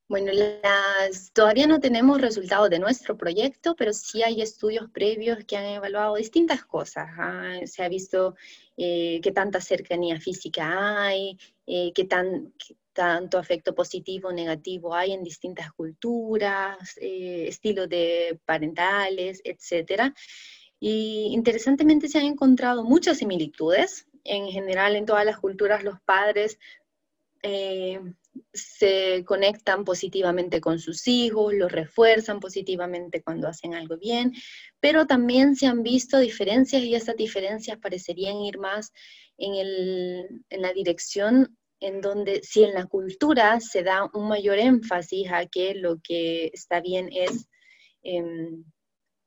Bueno, 0.07 0.31
las, 0.31 1.31
todavía 1.33 1.65
no 1.65 1.79
tenemos 1.79 2.21
resultados 2.21 2.69
de 2.69 2.79
nuestro 2.79 3.17
proyecto, 3.17 3.75
pero 3.75 3.93
sí 3.93 4.21
hay 4.21 4.41
estudios 4.41 4.89
previos 4.91 5.37
que 5.45 5.57
han 5.57 5.65
evaluado 5.65 6.15
distintas 6.15 6.65
cosas. 6.65 7.07
¿ah? 7.17 7.59
Se 7.65 7.83
ha 7.83 7.89
visto 7.89 8.35
eh, 8.75 9.19
qué 9.23 9.31
tanta 9.31 9.61
cercanía 9.61 10.19
física 10.19 11.03
hay, 11.03 11.37
eh, 11.67 11.91
qué, 11.93 12.05
tan, 12.05 12.53
tanto 12.99 13.37
afecto 13.37 13.73
positivo 13.73 14.27
o 14.27 14.33
negativo 14.33 14.93
hay 14.93 15.13
en 15.13 15.23
distintas 15.23 15.71
culturas, 15.71 16.97
eh, 16.99 17.45
estilos 17.47 17.87
de 17.87 18.37
parentales, 18.43 19.39
etc. 19.45 20.13
Y 20.81 21.29
interesantemente 21.31 22.09
se 22.09 22.17
han 22.17 22.25
encontrado 22.25 22.83
muchas 22.83 23.19
similitudes. 23.19 24.05
En 24.25 24.47
general, 24.47 24.97
en 24.97 25.05
todas 25.05 25.23
las 25.23 25.39
culturas, 25.39 25.81
los 25.81 26.01
padres 26.01 26.59
eh, 27.41 28.01
se 28.51 29.23
conectan 29.25 29.85
positivamente 29.85 30.59
con 30.59 30.77
sus 30.77 31.07
hijos, 31.07 31.53
los 31.53 31.71
refuerzan 31.71 32.41
positivamente 32.41 33.23
cuando 33.23 33.47
hacen 33.47 33.75
algo 33.75 33.95
bien, 33.95 34.33
pero 34.81 35.07
también 35.07 35.55
se 35.55 35.67
han 35.67 35.83
visto 35.83 36.17
diferencias 36.17 36.83
y 36.83 36.95
esas 36.95 37.15
diferencias 37.15 37.77
parecerían 37.77 38.41
ir 38.41 38.57
más 38.57 38.91
en, 39.37 39.55
el, 39.55 40.43
en 40.49 40.61
la 40.61 40.73
dirección 40.73 41.55
en 41.79 42.01
donde 42.01 42.41
si 42.43 42.63
en 42.63 42.73
la 42.73 42.85
cultura 42.85 43.59
se 43.59 43.83
da 43.83 44.09
un 44.13 44.27
mayor 44.27 44.57
énfasis 44.59 45.31
a 45.31 45.45
que 45.45 45.75
lo 45.75 45.99
que 46.01 46.51
está 46.53 46.81
bien 46.81 47.09
es 47.11 47.47
em, 48.03 48.63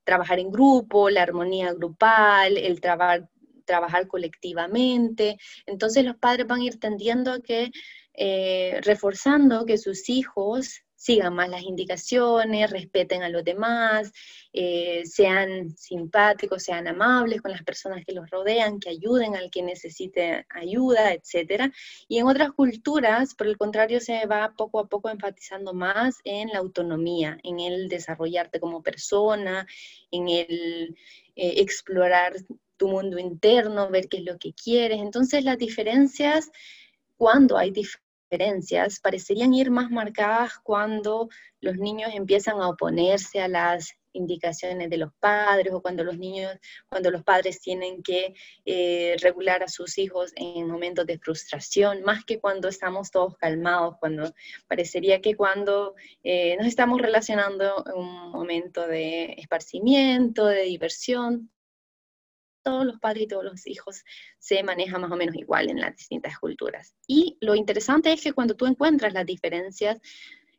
trabajar 0.05 0.39
en 0.39 0.51
grupo, 0.51 1.11
la 1.11 1.23
armonía 1.23 1.73
grupal, 1.73 2.57
el 2.57 2.81
trabajar 2.81 4.07
colectivamente, 4.09 5.37
entonces 5.67 6.05
los 6.05 6.17
padres 6.17 6.47
van 6.47 6.61
a 6.61 6.65
ir 6.65 6.79
tendiendo 6.79 7.33
a 7.33 7.41
que, 7.41 7.71
eh, 8.15 8.81
reforzando 8.83 9.65
que 9.65 9.79
sus 9.79 10.09
hijos 10.09 10.83
sigan 11.03 11.35
más 11.35 11.49
las 11.49 11.63
indicaciones, 11.63 12.71
respeten 12.71 13.25
a 13.25 13.29
los 13.29 13.43
demás, 13.43 14.13
eh, 14.53 15.03
sean 15.05 15.77
simpáticos, 15.77 16.63
sean 16.63 16.87
amables 16.87 17.43
con 17.43 17.51
las 17.51 17.65
personas 17.65 18.05
que 18.05 18.13
los 18.13 18.31
rodean, 18.31 18.79
que 18.79 18.91
ayuden 18.91 19.35
al 19.35 19.51
que 19.51 19.63
necesite 19.63 20.47
ayuda, 20.49 21.13
etc. 21.13 21.73
Y 22.07 22.19
en 22.19 22.29
otras 22.29 22.53
culturas, 22.53 23.35
por 23.35 23.49
el 23.49 23.59
contrario, 23.59 23.99
se 23.99 24.25
va 24.27 24.55
poco 24.57 24.79
a 24.79 24.89
poco 24.89 25.11
enfatizando 25.11 25.75
más 25.75 26.21
en 26.23 26.51
la 26.51 26.61
autonomía, 26.61 27.37
en 27.43 27.59
el 27.59 27.89
desarrollarte 27.89 28.61
como 28.61 28.81
persona, 28.81 29.67
en 30.13 30.29
el 30.29 30.97
eh, 31.35 31.55
explorar 31.57 32.35
tu 32.77 32.87
mundo 32.87 33.19
interno, 33.19 33.91
ver 33.91 34.09
qué 34.09 34.19
es 34.19 34.25
lo 34.25 34.39
que 34.39 34.53
quieres. 34.53 35.01
Entonces 35.01 35.43
las 35.43 35.59
diferencias, 35.59 36.53
cuando 37.17 37.59
hay 37.59 37.73
diferencias, 37.73 38.12
parecerían 39.03 39.55
ir 39.55 39.71
más 39.71 39.91
marcadas 39.91 40.59
cuando 40.63 41.29
los 41.61 41.77
niños 41.77 42.11
empiezan 42.15 42.61
a 42.61 42.69
oponerse 42.69 43.41
a 43.41 43.49
las 43.49 43.97
indicaciones 44.13 44.91
de 44.91 44.99
los 44.99 45.13
padres 45.21 45.73
o 45.73 45.81
cuando 45.81 46.05
los 46.05 46.19
niños, 46.19 46.53
cuando 46.89 47.11
los 47.11 47.23
padres 47.25 47.61
tienen 47.61 48.03
que 48.03 48.35
eh, 48.65 49.17
regular 49.21 49.63
a 49.63 49.69
sus 49.69 49.99
hijos 49.99 50.33
en 50.37 50.69
momentos 50.69 51.07
de 51.07 51.19
frustración, 51.19 52.03
más 52.03 52.25
que 52.25 52.41
cuando 52.41 52.69
estamos 52.69 53.11
todos 53.11 53.37
calmados, 53.37 53.97
cuando 54.01 54.33
parecería 54.69 55.21
que 55.21 55.35
cuando 55.35 55.95
eh, 56.23 56.57
nos 56.57 56.67
estamos 56.67 57.01
relacionando 57.01 57.85
en 57.87 58.01
un 58.01 58.31
momento 58.33 58.87
de 58.87 59.35
esparcimiento, 59.39 60.47
de 60.47 60.63
diversión, 60.63 61.51
todos 62.63 62.87
los 62.87 62.99
padres 62.99 63.25
y 63.25 63.27
todos 63.27 63.45
los 63.45 63.67
hijos 63.67 64.05
se 64.39 64.63
manejan 64.63 65.01
más 65.01 65.11
o 65.13 65.17
menos 65.17 65.37
igual 65.37 65.71
en 65.71 65.81
las 65.81 65.97
distintas 65.97 66.39
culturas. 66.39 66.95
Y 67.07 67.37
lo 67.41 67.55
interesante 67.55 68.13
es 68.13 68.23
que 68.23 68.33
cuando 68.33 68.55
tú 68.55 68.67
encuentras 68.67 69.13
las 69.13 69.27
diferencias, 69.27 70.01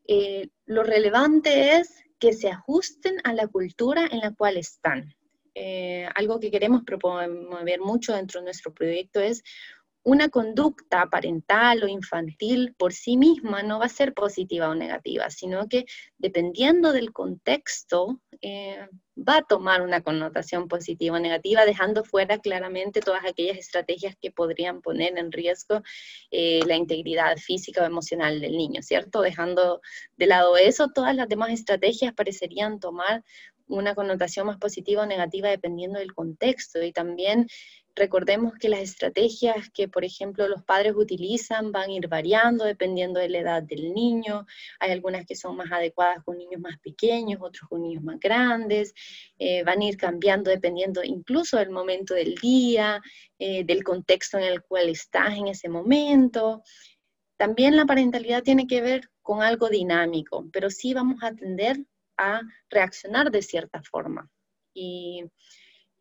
eh, 0.07 0.49
lo 0.65 0.83
relevante 0.83 1.77
es 1.77 2.03
que 2.19 2.33
se 2.33 2.49
ajusten 2.49 3.17
a 3.23 3.33
la 3.33 3.47
cultura 3.47 4.07
en 4.11 4.19
la 4.19 4.33
cual 4.33 4.57
están. 4.57 5.13
Eh, 5.55 6.07
algo 6.15 6.39
que 6.39 6.49
queremos 6.49 6.83
promover 6.83 7.79
mucho 7.79 8.13
dentro 8.13 8.39
de 8.39 8.45
nuestro 8.45 8.73
proyecto 8.73 9.19
es 9.19 9.43
una 10.03 10.29
conducta 10.29 11.09
parental 11.09 11.83
o 11.83 11.87
infantil 11.87 12.75
por 12.77 12.93
sí 12.93 13.15
misma 13.15 13.63
no 13.63 13.79
va 13.79 13.85
a 13.85 13.89
ser 13.89 14.13
positiva 14.13 14.69
o 14.69 14.75
negativa, 14.75 15.29
sino 15.29 15.67
que 15.69 15.85
dependiendo 16.17 16.91
del 16.91 17.13
contexto 17.13 18.19
eh, 18.41 18.85
va 19.17 19.37
a 19.37 19.43
tomar 19.43 19.81
una 19.81 20.01
connotación 20.01 20.67
positiva 20.67 21.15
o 21.15 21.19
negativa, 21.19 21.65
dejando 21.65 22.03
fuera 22.03 22.37
claramente 22.39 22.99
todas 22.99 23.23
aquellas 23.25 23.57
estrategias 23.57 24.15
que 24.21 24.31
podrían 24.31 24.81
poner 24.81 25.17
en 25.17 25.31
riesgo 25.31 25.81
eh, 26.31 26.59
la 26.67 26.75
integridad 26.75 27.37
física 27.37 27.83
o 27.83 27.85
emocional 27.85 28.41
del 28.41 28.57
niño, 28.57 28.81
¿cierto? 28.81 29.21
Dejando 29.21 29.79
de 30.17 30.27
lado 30.27 30.57
eso, 30.57 30.89
todas 30.93 31.15
las 31.15 31.29
demás 31.29 31.51
estrategias 31.51 32.13
parecerían 32.13 32.81
tomar 32.81 33.23
una 33.67 33.95
connotación 33.95 34.47
más 34.47 34.57
positiva 34.57 35.03
o 35.03 35.05
negativa 35.05 35.49
dependiendo 35.49 35.99
del 35.99 36.13
contexto 36.13 36.83
y 36.83 36.91
también 36.91 37.47
Recordemos 37.95 38.53
que 38.59 38.69
las 38.69 38.79
estrategias 38.79 39.69
que, 39.69 39.87
por 39.87 40.03
ejemplo, 40.03 40.47
los 40.47 40.63
padres 40.63 40.93
utilizan 40.95 41.71
van 41.71 41.89
a 41.89 41.93
ir 41.93 42.07
variando 42.07 42.65
dependiendo 42.65 43.19
de 43.19 43.29
la 43.29 43.39
edad 43.39 43.63
del 43.63 43.93
niño. 43.93 44.47
Hay 44.79 44.91
algunas 44.91 45.25
que 45.27 45.35
son 45.35 45.55
más 45.57 45.71
adecuadas 45.71 46.23
con 46.23 46.37
niños 46.37 46.59
más 46.59 46.79
pequeños, 46.79 47.39
otros 47.39 47.69
con 47.69 47.83
niños 47.83 48.03
más 48.03 48.19
grandes. 48.19 48.93
Eh, 49.37 49.63
van 49.63 49.81
a 49.81 49.85
ir 49.85 49.97
cambiando 49.97 50.49
dependiendo 50.49 51.03
incluso 51.03 51.57
del 51.57 51.69
momento 51.69 52.15
del 52.15 52.33
día, 52.35 52.99
eh, 53.37 53.63
del 53.63 53.83
contexto 53.83 54.39
en 54.39 54.45
el 54.45 54.63
cual 54.63 54.89
estás 54.89 55.37
en 55.37 55.47
ese 55.49 55.69
momento. 55.69 56.63
También 57.37 57.75
la 57.75 57.85
parentalidad 57.85 58.41
tiene 58.41 58.65
que 58.65 58.81
ver 58.81 59.09
con 59.21 59.43
algo 59.43 59.69
dinámico, 59.69 60.47
pero 60.51 60.71
sí 60.71 60.95
vamos 60.95 61.21
a 61.21 61.33
tender 61.33 61.77
a 62.17 62.41
reaccionar 62.69 63.29
de 63.29 63.41
cierta 63.41 63.81
forma. 63.83 64.29
Y 64.73 65.25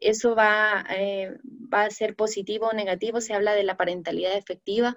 eso 0.02 0.34
va, 0.34 0.84
eh, 0.90 1.36
va 1.72 1.84
a 1.84 1.90
ser 1.90 2.14
positivo 2.16 2.68
o 2.68 2.72
negativo, 2.72 3.20
se 3.20 3.34
habla 3.34 3.54
de 3.54 3.64
la 3.64 3.76
parentalidad 3.76 4.36
efectiva. 4.36 4.96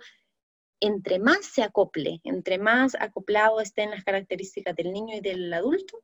Entre 0.79 1.19
más 1.19 1.45
se 1.45 1.63
acople, 1.63 2.21
entre 2.23 2.57
más 2.57 2.95
acoplado 2.99 3.61
estén 3.61 3.91
las 3.91 4.03
características 4.03 4.75
del 4.75 4.91
niño 4.91 5.15
y 5.15 5.21
del 5.21 5.53
adulto, 5.53 6.03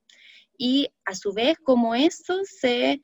y 0.57 0.89
a 1.05 1.15
su 1.15 1.33
vez 1.33 1.57
como 1.59 1.95
esto 1.95 2.39
se 2.43 3.01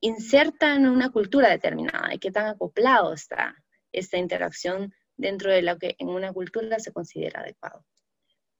inserta 0.00 0.74
en 0.74 0.88
una 0.88 1.10
cultura 1.10 1.48
determinada 1.48 2.12
y 2.14 2.18
qué 2.18 2.30
tan 2.30 2.46
acoplado 2.46 3.12
está 3.12 3.54
esta 3.92 4.18
interacción 4.18 4.94
dentro 5.16 5.52
de 5.52 5.62
lo 5.62 5.78
que 5.78 5.96
en 5.98 6.08
una 6.08 6.32
cultura 6.32 6.78
se 6.78 6.92
considera 6.92 7.40
adecuado. 7.40 7.84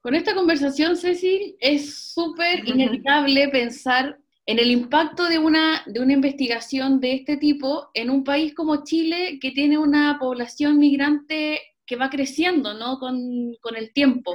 Con 0.00 0.14
esta 0.14 0.34
conversación, 0.34 0.96
Cecil, 0.96 1.56
es 1.60 2.12
súper 2.12 2.66
inevitable 2.66 3.48
pensar 3.48 4.18
en 4.50 4.58
el 4.58 4.72
impacto 4.72 5.28
de 5.28 5.38
una, 5.38 5.84
de 5.86 6.00
una 6.00 6.12
investigación 6.12 6.98
de 6.98 7.14
este 7.14 7.36
tipo 7.36 7.88
en 7.94 8.10
un 8.10 8.24
país 8.24 8.52
como 8.52 8.82
Chile, 8.82 9.38
que 9.40 9.52
tiene 9.52 9.78
una 9.78 10.18
población 10.18 10.76
migrante 10.76 11.60
que 11.86 11.94
va 11.94 12.10
creciendo 12.10 12.74
¿no? 12.74 12.98
con, 12.98 13.54
con 13.60 13.76
el 13.76 13.92
tiempo. 13.92 14.34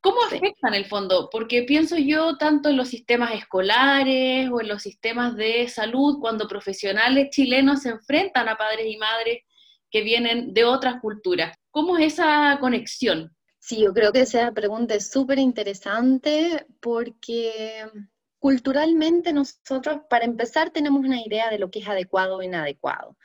¿Cómo 0.00 0.24
afecta 0.24 0.66
en 0.66 0.74
el 0.74 0.86
fondo? 0.86 1.28
Porque 1.30 1.62
pienso 1.62 1.96
yo 1.96 2.36
tanto 2.36 2.70
en 2.70 2.76
los 2.76 2.88
sistemas 2.88 3.34
escolares 3.34 4.50
o 4.50 4.60
en 4.60 4.66
los 4.66 4.82
sistemas 4.82 5.36
de 5.36 5.68
salud, 5.68 6.18
cuando 6.20 6.48
profesionales 6.48 7.30
chilenos 7.30 7.82
se 7.82 7.90
enfrentan 7.90 8.48
a 8.48 8.56
padres 8.56 8.86
y 8.88 8.96
madres 8.96 9.44
que 9.92 10.02
vienen 10.02 10.54
de 10.54 10.64
otras 10.64 11.00
culturas. 11.00 11.56
¿Cómo 11.70 11.96
es 11.98 12.14
esa 12.14 12.58
conexión? 12.60 13.32
Sí, 13.60 13.80
yo 13.84 13.92
creo 13.92 14.10
que 14.10 14.22
esa 14.22 14.50
pregunta 14.50 14.96
es 14.96 15.08
súper 15.08 15.38
interesante 15.38 16.66
porque 16.80 17.84
culturalmente 18.46 19.32
nosotros, 19.32 20.02
para 20.08 20.24
empezar, 20.24 20.70
tenemos 20.70 21.04
una 21.04 21.20
idea 21.20 21.50
de 21.50 21.58
lo 21.58 21.68
que 21.68 21.80
es 21.80 21.88
adecuado 21.88 22.36
o 22.36 22.42
inadecuado. 22.44 23.16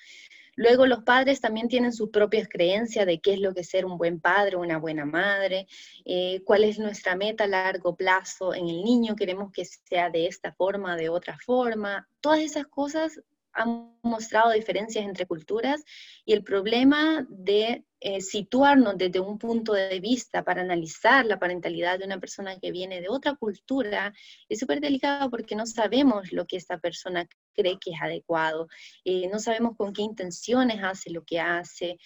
Luego 0.55 0.87
los 0.87 1.03
padres 1.03 1.39
también 1.39 1.67
tienen 1.67 1.93
sus 1.93 2.09
propias 2.09 2.47
creencias 2.49 3.05
de 3.05 3.19
qué 3.19 3.33
es 3.33 3.39
lo 3.39 3.53
que 3.53 3.61
es 3.61 3.69
ser 3.69 3.85
un 3.85 3.99
buen 3.99 4.19
padre 4.19 4.55
una 4.55 4.79
buena 4.79 5.05
madre, 5.05 5.67
eh, 6.05 6.41
cuál 6.43 6.63
es 6.63 6.79
nuestra 6.79 7.15
meta 7.15 7.43
a 7.43 7.47
largo 7.47 7.95
plazo 7.95 8.55
en 8.55 8.67
el 8.67 8.81
niño, 8.83 9.15
queremos 9.15 9.51
que 9.51 9.63
sea 9.63 10.09
de 10.09 10.25
esta 10.25 10.53
forma, 10.53 10.95
de 10.95 11.09
otra 11.09 11.37
forma. 11.37 12.09
Todas 12.19 12.39
esas 12.39 12.65
cosas 12.65 13.21
han 13.53 13.95
mostrado 14.01 14.49
diferencias 14.53 15.05
entre 15.05 15.27
culturas 15.27 15.83
y 16.25 16.33
el 16.33 16.43
problema 16.43 17.27
de 17.29 17.85
eh, 18.03 18.19
situarnos 18.19 18.97
desde 18.97 19.19
un 19.19 19.37
punto 19.37 19.73
de 19.73 19.99
vista 19.99 20.43
para 20.43 20.61
analizar 20.61 21.23
la 21.23 21.37
parentalidad 21.37 21.99
de 21.99 22.05
una 22.05 22.19
persona 22.19 22.59
que 22.59 22.71
viene 22.71 22.99
de 22.99 23.09
otra 23.09 23.35
cultura 23.35 24.11
es 24.49 24.57
súper 24.57 24.81
delicado 24.81 25.29
porque 25.29 25.55
no 25.55 25.67
sabemos 25.67 26.31
lo 26.31 26.47
que 26.47 26.57
esta 26.57 26.79
persona 26.79 27.27
cree 27.53 27.77
que 27.79 27.91
es 27.91 28.01
adecuado, 28.01 28.67
eh, 29.05 29.29
no 29.31 29.37
sabemos 29.37 29.77
con 29.77 29.93
qué 29.93 30.01
intenciones 30.01 30.81
hace 30.83 31.11
lo 31.11 31.23
que 31.23 31.39
hace. 31.39 31.99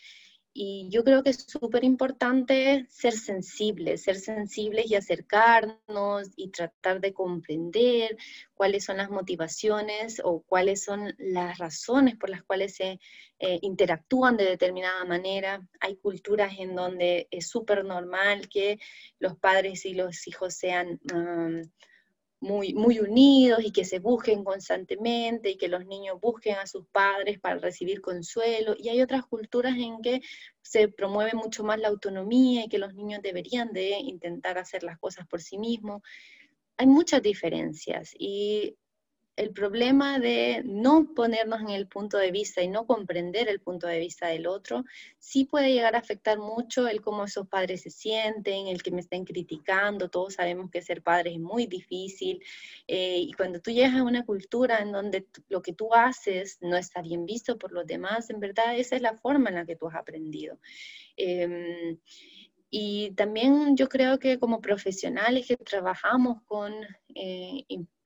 Y 0.58 0.88
yo 0.90 1.04
creo 1.04 1.22
que 1.22 1.32
es 1.32 1.46
súper 1.50 1.84
importante 1.84 2.86
ser 2.90 3.12
sensibles, 3.12 4.04
ser 4.04 4.16
sensibles 4.16 4.90
y 4.90 4.96
acercarnos 4.96 6.30
y 6.38 6.50
tratar 6.50 7.02
de 7.02 7.14
comprender 7.14 8.16
cuáles 8.54 8.86
son 8.86 8.96
las 8.96 9.10
motivaciones 9.10 10.22
o 10.24 10.44
cuáles 10.44 10.82
son 10.82 11.14
las 11.18 11.58
razones 11.58 12.16
por 12.16 12.30
las 12.30 12.42
cuales 12.42 12.74
se 12.74 13.02
eh, 13.38 13.60
interactúan 13.64 14.38
de 14.38 14.46
determinada 14.46 15.04
manera. 15.04 15.68
Hay 15.82 15.98
culturas 15.98 16.54
en 16.58 16.74
donde 16.74 17.28
es 17.32 17.50
súper 17.50 17.84
normal 17.84 18.48
que 18.48 18.80
los 19.20 19.38
padres 19.38 19.86
y 19.86 19.94
los 19.94 20.26
hijos 20.26 20.54
sean 20.54 21.02
muy, 22.40 22.74
muy 22.74 23.00
unidos 23.00 23.60
y 23.64 23.72
que 23.72 23.86
se 23.86 24.00
busquen 24.00 24.44
constantemente 24.44 25.52
y 25.52 25.58
que 25.58 25.68
los 25.68 25.86
niños 25.86 26.20
busquen 26.22 26.56
a 26.56 26.68
sus 26.68 26.86
padres 26.88 27.40
para 27.40 27.60
recibir 27.60 28.02
consuelo. 28.02 28.76
Y 28.78 28.90
hay 28.90 29.02
otras 29.02 29.26
culturas 29.26 29.76
en 29.78 30.02
que 30.02 30.22
se 30.62 30.88
promueve 30.88 31.34
mucho 31.34 31.64
más 31.64 31.80
la 31.80 31.88
autonomía 31.88 32.66
y 32.66 32.70
que 32.70 32.78
los 32.78 32.94
niños 32.94 33.22
deberían 33.22 33.72
de 33.74 33.98
intentar 34.00 34.58
hacer 34.58 34.84
las 34.84 34.98
cosas 34.98 35.28
por 35.28 35.42
sí 35.42 35.58
mismos. 35.58 36.02
Hay 36.78 36.88
muchas 36.88 37.22
diferencias 37.22 38.14
y 38.18 38.76
el 39.36 39.52
problema 39.52 40.18
de 40.18 40.62
no 40.64 41.14
ponernos 41.14 41.60
en 41.62 41.70
el 41.70 41.88
punto 41.88 42.18
de 42.18 42.32
vista 42.32 42.62
y 42.62 42.70
no 42.70 42.86
comprender 42.86 43.50
el 43.50 43.60
punto 43.60 43.86
de 43.88 44.00
vista 44.00 44.28
del 44.28 44.48
otro, 44.48 44.86
sí 45.20 45.44
puede 45.44 45.74
llegar 45.74 45.96
a 45.96 46.00
afectar 46.00 46.40
mucho 46.40 46.88
el 46.88 47.02
cómo 47.02 47.26
esos 47.26 47.48
padres 47.48 47.82
se 47.82 47.90
sienten, 47.90 48.68
el 48.68 48.82
que 48.82 48.92
me 48.92 49.02
estén 49.02 49.26
criticando. 49.26 50.10
Todos 50.10 50.36
sabemos 50.36 50.72
que 50.72 50.82
ser 50.82 51.02
padre 51.02 51.34
es 51.34 51.40
muy 51.40 51.68
difícil. 51.68 52.42
Eh, 52.88 53.18
y 53.20 53.34
cuando 53.34 53.60
tú 53.60 53.72
llegas 53.72 53.96
a 53.96 54.04
una 54.04 54.26
cultura 54.26 54.80
en 54.80 54.94
donde 54.94 55.28
lo 55.50 55.62
que 55.62 55.74
tú 55.74 55.94
haces 55.94 56.58
no 56.62 56.78
está 56.78 57.02
bien 57.02 57.26
visto 57.26 57.58
por 57.58 57.74
los 57.74 57.86
demás, 57.86 58.30
en 58.30 58.40
verdad 58.40 58.78
esa 58.78 58.96
es 58.96 59.02
la 59.02 59.18
forma 59.18 59.50
en 59.50 59.56
la 59.56 59.66
que 59.66 59.76
tú 59.76 59.88
has 59.88 59.96
aprendido. 59.96 60.60
Em, 61.18 61.98
y 62.70 63.12
también 63.12 63.76
yo 63.76 63.88
creo 63.90 64.18
que 64.20 64.40
como 64.40 64.62
profesionales 64.62 65.48
que 65.48 65.58
trabajamos 65.58 66.42
con 66.44 66.74
eh, 67.14 67.66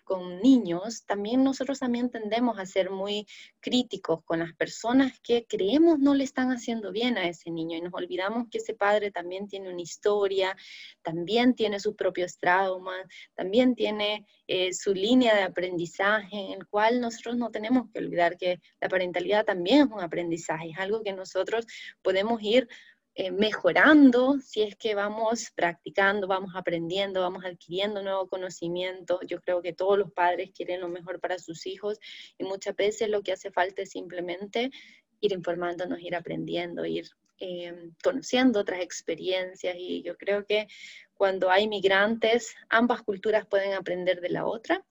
con 0.09 0.39
niños, 0.41 1.05
también 1.05 1.43
nosotros 1.43 1.77
también 1.77 2.09
tendemos 2.09 2.57
a 2.57 2.65
ser 2.65 2.89
muy 2.89 3.27
críticos 3.59 4.23
con 4.23 4.39
las 4.39 4.55
personas 4.55 5.19
que 5.19 5.45
creemos 5.45 5.99
no 5.99 6.15
le 6.15 6.23
están 6.23 6.51
haciendo 6.51 6.91
bien 6.91 7.15
a 7.15 7.27
ese 7.27 7.51
niño 7.51 7.77
y 7.77 7.81
nos 7.81 7.93
olvidamos 7.93 8.47
que 8.49 8.57
ese 8.57 8.73
padre 8.73 9.11
también 9.11 9.47
tiene 9.47 9.71
una 9.71 9.83
historia, 9.83 10.57
también 11.03 11.53
tiene 11.53 11.79
sus 11.79 11.93
propios 11.93 12.39
traumas, 12.39 13.05
también 13.35 13.75
tiene 13.75 14.25
eh, 14.47 14.73
su 14.73 14.95
línea 14.95 15.35
de 15.35 15.43
aprendizaje, 15.43 16.35
en 16.35 16.53
el 16.53 16.65
cual 16.65 17.01
nosotros 17.01 17.37
no 17.37 17.51
tenemos 17.51 17.87
que 17.93 17.99
olvidar 17.99 18.35
que 18.35 18.59
la 18.81 18.89
parentalidad 18.89 19.45
también 19.45 19.81
es 19.81 19.93
un 19.93 20.01
aprendizaje, 20.01 20.71
es 20.71 20.79
algo 20.79 21.03
que 21.03 21.13
nosotros 21.13 21.67
podemos 22.01 22.41
ir 22.41 22.67
eh, 23.15 23.31
mejorando 23.31 24.39
si 24.39 24.61
es 24.61 24.75
que 24.75 24.95
vamos 24.95 25.51
practicando, 25.55 26.27
vamos 26.27 26.51
aprendiendo, 26.55 27.21
vamos 27.21 27.43
adquiriendo 27.43 28.01
nuevo 28.01 28.27
conocimiento. 28.29 29.19
Yo 29.27 29.41
creo 29.41 29.61
que 29.61 29.73
todos 29.73 29.97
los 29.97 30.11
padres 30.11 30.51
quieren 30.55 30.81
lo 30.81 30.87
mejor 30.87 31.19
para 31.19 31.37
sus 31.39 31.65
hijos 31.65 31.99
y 32.37 32.43
muchas 32.43 32.75
veces 32.75 33.09
lo 33.09 33.21
que 33.21 33.33
hace 33.33 33.51
falta 33.51 33.81
es 33.81 33.91
simplemente 33.91 34.71
ir 35.19 35.33
informándonos, 35.33 35.99
ir 35.99 36.15
aprendiendo, 36.15 36.85
ir 36.85 37.09
eh, 37.39 37.91
conociendo 38.03 38.59
otras 38.59 38.81
experiencias 38.81 39.75
y 39.77 40.01
yo 40.03 40.17
creo 40.17 40.45
que 40.45 40.67
cuando 41.13 41.49
hay 41.49 41.67
migrantes, 41.67 42.55
ambas 42.69 43.01
culturas 43.01 43.45
pueden 43.45 43.73
aprender 43.73 44.21
de 44.21 44.29
la 44.29 44.45
otra. 44.45 44.85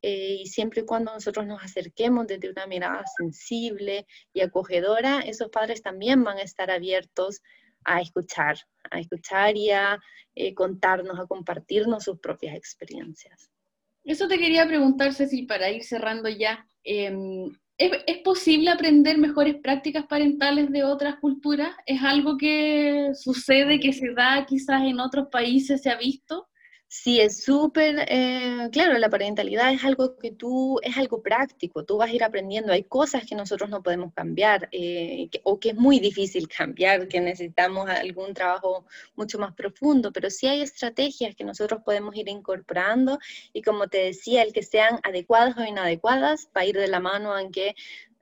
Eh, 0.00 0.38
y 0.42 0.46
siempre 0.46 0.82
y 0.82 0.84
cuando 0.84 1.12
nosotros 1.12 1.46
nos 1.46 1.62
acerquemos 1.62 2.26
desde 2.26 2.50
una 2.50 2.66
mirada 2.66 3.04
sensible 3.16 4.06
y 4.32 4.40
acogedora, 4.40 5.20
esos 5.20 5.48
padres 5.50 5.82
también 5.82 6.22
van 6.22 6.38
a 6.38 6.42
estar 6.42 6.70
abiertos 6.70 7.40
a 7.84 8.00
escuchar, 8.00 8.58
a 8.90 9.00
escuchar 9.00 9.56
y 9.56 9.70
a 9.70 9.98
eh, 10.34 10.54
contarnos, 10.54 11.18
a 11.18 11.26
compartirnos 11.26 12.04
sus 12.04 12.18
propias 12.20 12.54
experiencias. 12.54 13.50
Eso 14.04 14.28
te 14.28 14.38
quería 14.38 14.66
preguntar, 14.66 15.12
Cecil, 15.12 15.46
para 15.46 15.70
ir 15.70 15.84
cerrando 15.84 16.28
ya. 16.28 16.66
Em, 16.82 17.50
¿es, 17.76 18.18
posible 18.24 18.70
aprender 18.70 19.18
mejores 19.18 19.56
prácticas 19.56 20.06
parentales 20.06 20.70
de 20.70 20.84
otras 20.84 21.16
culturas? 21.16 21.74
¿Es 21.86 22.02
algo 22.02 22.36
que 22.36 23.10
sucede, 23.14 23.80
que 23.80 23.92
se 23.92 24.12
da 24.14 24.46
quizás 24.46 24.82
en 24.82 25.00
otros 25.00 25.28
países, 25.30 25.82
se 25.82 25.90
ha 25.90 25.96
visto? 25.96 26.47
Sí, 26.90 27.20
es 27.20 27.44
súper, 27.44 28.06
eh, 28.08 28.70
claro, 28.72 28.96
la 28.96 29.10
parentalidad 29.10 29.70
es 29.74 29.84
algo 29.84 30.16
que 30.16 30.30
tú, 30.30 30.80
es 30.82 30.96
algo 30.96 31.22
práctico, 31.22 31.84
tú 31.84 31.98
vas 31.98 32.08
a 32.08 32.14
ir 32.14 32.24
aprendiendo, 32.24 32.72
hay 32.72 32.84
cosas 32.84 33.26
que 33.26 33.34
nosotros 33.34 33.68
no 33.68 33.82
podemos 33.82 34.14
cambiar 34.14 34.70
eh, 34.72 35.28
o 35.42 35.60
que 35.60 35.70
es 35.70 35.74
muy 35.74 36.00
difícil 36.00 36.48
cambiar, 36.58 37.06
que 37.06 37.20
necesitamos 37.20 37.90
algún 37.90 38.32
trabajo 38.32 38.86
mucho 39.16 39.38
más 39.38 39.54
profundo, 39.54 40.12
pero 40.12 40.30
sí 40.30 40.46
hay 40.46 40.62
estrategias 40.62 41.34
que 41.36 41.44
nosotros 41.44 41.82
podemos 41.84 42.16
ir 42.16 42.28
incorporando 42.28 43.18
y 43.52 43.60
como 43.60 43.88
te 43.88 43.98
decía, 43.98 44.42
el 44.42 44.54
que 44.54 44.62
sean 44.62 44.98
adecuadas 45.02 45.58
o 45.58 45.64
inadecuadas 45.64 46.48
va 46.56 46.62
a 46.62 46.66
ir 46.66 46.78
de 46.78 46.88
la 46.88 47.00
mano 47.00 47.38
en 47.38 47.50
que, 47.52 47.74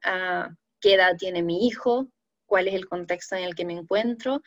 ah, 0.04 0.50
qué 0.80 0.94
edad 0.94 1.16
tiene 1.16 1.42
mi 1.44 1.68
hijo, 1.68 2.08
cuál 2.46 2.66
es 2.66 2.74
el 2.74 2.88
contexto 2.88 3.36
en 3.36 3.44
el 3.44 3.54
que 3.54 3.64
me 3.64 3.74
encuentro 3.74 4.42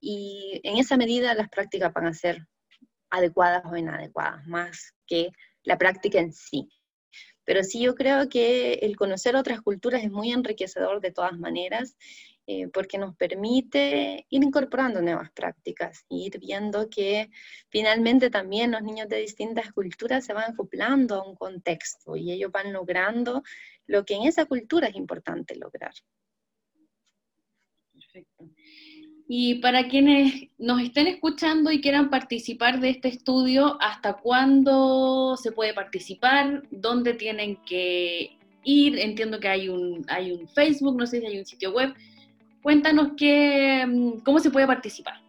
y 0.00 0.60
en 0.64 0.78
esa 0.78 0.96
medida 0.96 1.34
las 1.34 1.50
prácticas 1.50 1.92
van 1.92 2.06
a 2.06 2.14
ser 2.14 2.46
adecuadas 3.10 3.64
o 3.66 3.76
inadecuadas, 3.76 4.46
más 4.46 4.94
que 5.06 5.30
la 5.62 5.78
práctica 5.78 6.18
en 6.18 6.32
sí. 6.32 6.68
Pero 7.44 7.64
sí 7.64 7.80
yo 7.80 7.94
creo 7.94 8.28
que 8.28 8.74
el 8.74 8.96
conocer 8.96 9.34
otras 9.36 9.62
culturas 9.62 10.04
es 10.04 10.10
muy 10.10 10.32
enriquecedor 10.32 11.00
de 11.00 11.12
todas 11.12 11.38
maneras, 11.38 11.96
eh, 12.46 12.68
porque 12.68 12.96
nos 12.96 13.14
permite 13.14 14.26
ir 14.30 14.42
incorporando 14.42 15.02
nuevas 15.02 15.30
prácticas, 15.32 16.06
ir 16.08 16.38
viendo 16.38 16.88
que 16.88 17.30
finalmente 17.68 18.30
también 18.30 18.70
los 18.70 18.82
niños 18.82 19.08
de 19.08 19.18
distintas 19.18 19.70
culturas 19.72 20.24
se 20.24 20.32
van 20.32 20.52
acoplando 20.52 21.16
a 21.16 21.28
un 21.28 21.36
contexto 21.36 22.16
y 22.16 22.32
ellos 22.32 22.50
van 22.50 22.72
logrando 22.72 23.42
lo 23.86 24.04
que 24.06 24.14
en 24.14 24.22
esa 24.22 24.46
cultura 24.46 24.88
es 24.88 24.96
importante 24.96 25.56
lograr. 25.56 25.92
Perfecto. 27.92 28.48
Y 29.30 29.56
para 29.56 29.88
quienes 29.88 30.48
nos 30.56 30.80
estén 30.80 31.06
escuchando 31.06 31.70
y 31.70 31.82
quieran 31.82 32.08
participar 32.08 32.80
de 32.80 32.88
este 32.88 33.08
estudio, 33.08 33.76
¿hasta 33.78 34.14
cuándo 34.14 35.36
se 35.36 35.52
puede 35.52 35.74
participar? 35.74 36.62
¿Dónde 36.70 37.12
tienen 37.12 37.56
que 37.66 38.38
ir? 38.64 38.98
Entiendo 38.98 39.38
que 39.38 39.48
hay 39.48 39.68
un, 39.68 40.06
hay 40.08 40.32
un 40.32 40.48
Facebook, 40.48 40.96
no 40.96 41.06
sé 41.06 41.20
si 41.20 41.26
hay 41.26 41.38
un 41.38 41.44
sitio 41.44 41.72
web. 41.72 41.94
Cuéntanos 42.62 43.10
qué, 43.18 43.84
mm, 43.86 44.20
cómo 44.20 44.38
se 44.40 44.50
puede 44.50 44.66
participar. 44.66 45.20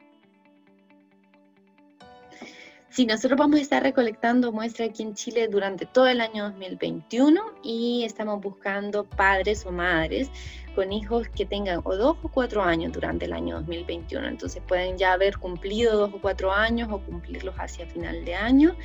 Sí, 2.92 3.06
nosotros 3.06 3.38
vamos 3.38 3.60
a 3.60 3.62
estar 3.62 3.84
recolectando 3.84 4.52
muestras 4.52 4.90
aquí 4.90 5.04
en 5.04 5.14
Chile 5.14 5.48
durante 5.48 5.86
todo 5.86 6.08
el 6.08 6.22
año 6.22 6.46
2021 6.46 7.40
y 7.62 8.04
estamos 8.04 8.42
buscando 8.42 9.04
padres 9.04 9.64
o 9.68 9.72
madres 9.72 10.32
con 10.74 10.92
hijos 10.92 11.30
que 11.30 11.46
tengan 11.46 11.82
o 11.84 11.96
dos 11.96 12.18
o 12.24 12.30
cuatro 12.30 12.64
años 12.64 12.92
durante 12.92 13.26
el 13.26 13.34
año 13.34 13.58
2021. 13.58 14.28
Entonces 14.28 14.64
pueden 14.68 14.98
ya 14.98 15.14
haber 15.14 15.38
cumplido 15.38 16.00
dos 16.00 16.12
o 16.16 16.20
cuatro 16.20 16.52
años 16.52 16.90
o 16.92 17.00
cumplirlos 17.00 17.54
hacia 17.60 17.86
final 17.86 18.26
de 18.26 18.34
año. 18.34 18.76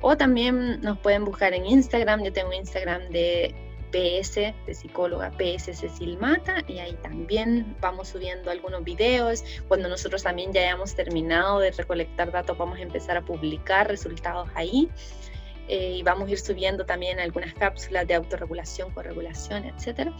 o 0.00 0.16
también 0.16 0.80
nos 0.80 0.98
pueden 0.98 1.24
buscar 1.24 1.52
en 1.52 1.66
Instagram. 1.66 2.24
Yo 2.24 2.32
tengo 2.32 2.52
Instagram 2.52 3.10
de 3.10 3.69
PS 3.90 4.34
de 4.66 4.74
psicóloga 4.74 5.30
PS 5.32 5.78
Cecil 5.78 6.18
Mata 6.18 6.62
y 6.66 6.78
ahí 6.78 6.94
también 7.02 7.76
vamos 7.80 8.08
subiendo 8.08 8.50
algunos 8.50 8.84
videos. 8.84 9.44
Cuando 9.68 9.88
nosotros 9.88 10.22
también 10.22 10.52
ya 10.52 10.62
hayamos 10.62 10.94
terminado 10.94 11.60
de 11.60 11.70
recolectar 11.72 12.30
datos 12.32 12.56
vamos 12.56 12.78
a 12.78 12.82
empezar 12.82 13.16
a 13.16 13.22
publicar 13.22 13.88
resultados 13.88 14.48
ahí 14.54 14.88
eh, 15.68 15.92
y 15.98 16.02
vamos 16.02 16.28
a 16.28 16.32
ir 16.32 16.38
subiendo 16.38 16.84
también 16.84 17.20
algunas 17.20 17.54
cápsulas 17.54 18.06
de 18.08 18.14
autorregulación, 18.14 18.90
corregulación, 18.92 19.64
etcétera. 19.64 20.12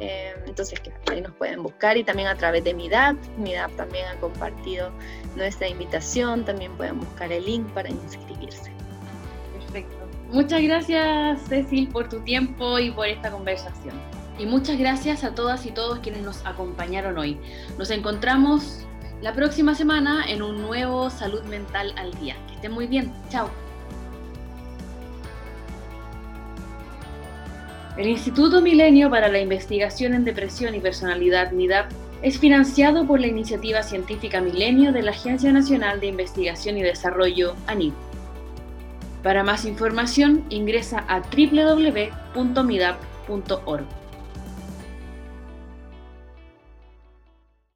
Eh, 0.00 0.34
entonces, 0.46 0.80
ahí 1.10 1.20
nos 1.20 1.32
pueden 1.32 1.62
buscar 1.62 1.96
y 1.96 2.04
también 2.04 2.28
a 2.28 2.36
través 2.36 2.62
de 2.64 2.74
MIDAP. 2.74 3.16
MIDAP 3.38 3.74
también 3.76 4.06
ha 4.06 4.20
compartido 4.20 4.92
nuestra 5.36 5.68
invitación. 5.68 6.44
También 6.44 6.76
pueden 6.76 7.00
buscar 7.00 7.32
el 7.32 7.44
link 7.44 7.68
para 7.72 7.90
inscribirse. 7.90 8.70
Muchas 10.34 10.62
gracias, 10.62 11.42
Cecil, 11.48 11.86
por 11.86 12.08
tu 12.08 12.18
tiempo 12.18 12.80
y 12.80 12.90
por 12.90 13.06
esta 13.06 13.30
conversación. 13.30 13.94
Y 14.36 14.46
muchas 14.46 14.76
gracias 14.76 15.22
a 15.22 15.32
todas 15.32 15.64
y 15.64 15.70
todos 15.70 16.00
quienes 16.00 16.22
nos 16.22 16.44
acompañaron 16.44 17.16
hoy. 17.16 17.38
Nos 17.78 17.92
encontramos 17.92 18.84
la 19.22 19.32
próxima 19.32 19.76
semana 19.76 20.24
en 20.28 20.42
un 20.42 20.60
nuevo 20.60 21.08
Salud 21.08 21.44
Mental 21.44 21.94
al 21.96 22.12
Día. 22.14 22.34
Que 22.48 22.54
estén 22.54 22.72
muy 22.72 22.88
bien. 22.88 23.12
Chao. 23.28 23.48
El 27.96 28.08
Instituto 28.08 28.60
Milenio 28.60 29.08
para 29.10 29.28
la 29.28 29.38
Investigación 29.38 30.14
en 30.14 30.24
Depresión 30.24 30.74
y 30.74 30.80
Personalidad, 30.80 31.52
MIDAP, 31.52 31.92
es 32.22 32.40
financiado 32.40 33.06
por 33.06 33.20
la 33.20 33.28
iniciativa 33.28 33.84
científica 33.84 34.40
Milenio 34.40 34.90
de 34.90 35.02
la 35.02 35.12
Agencia 35.12 35.52
Nacional 35.52 36.00
de 36.00 36.08
Investigación 36.08 36.76
y 36.76 36.82
Desarrollo, 36.82 37.54
ANID. 37.68 37.92
Para 39.24 39.42
más 39.42 39.64
información 39.64 40.44
ingresa 40.50 41.04
a 41.08 41.20
www.midap.org. 41.20 42.44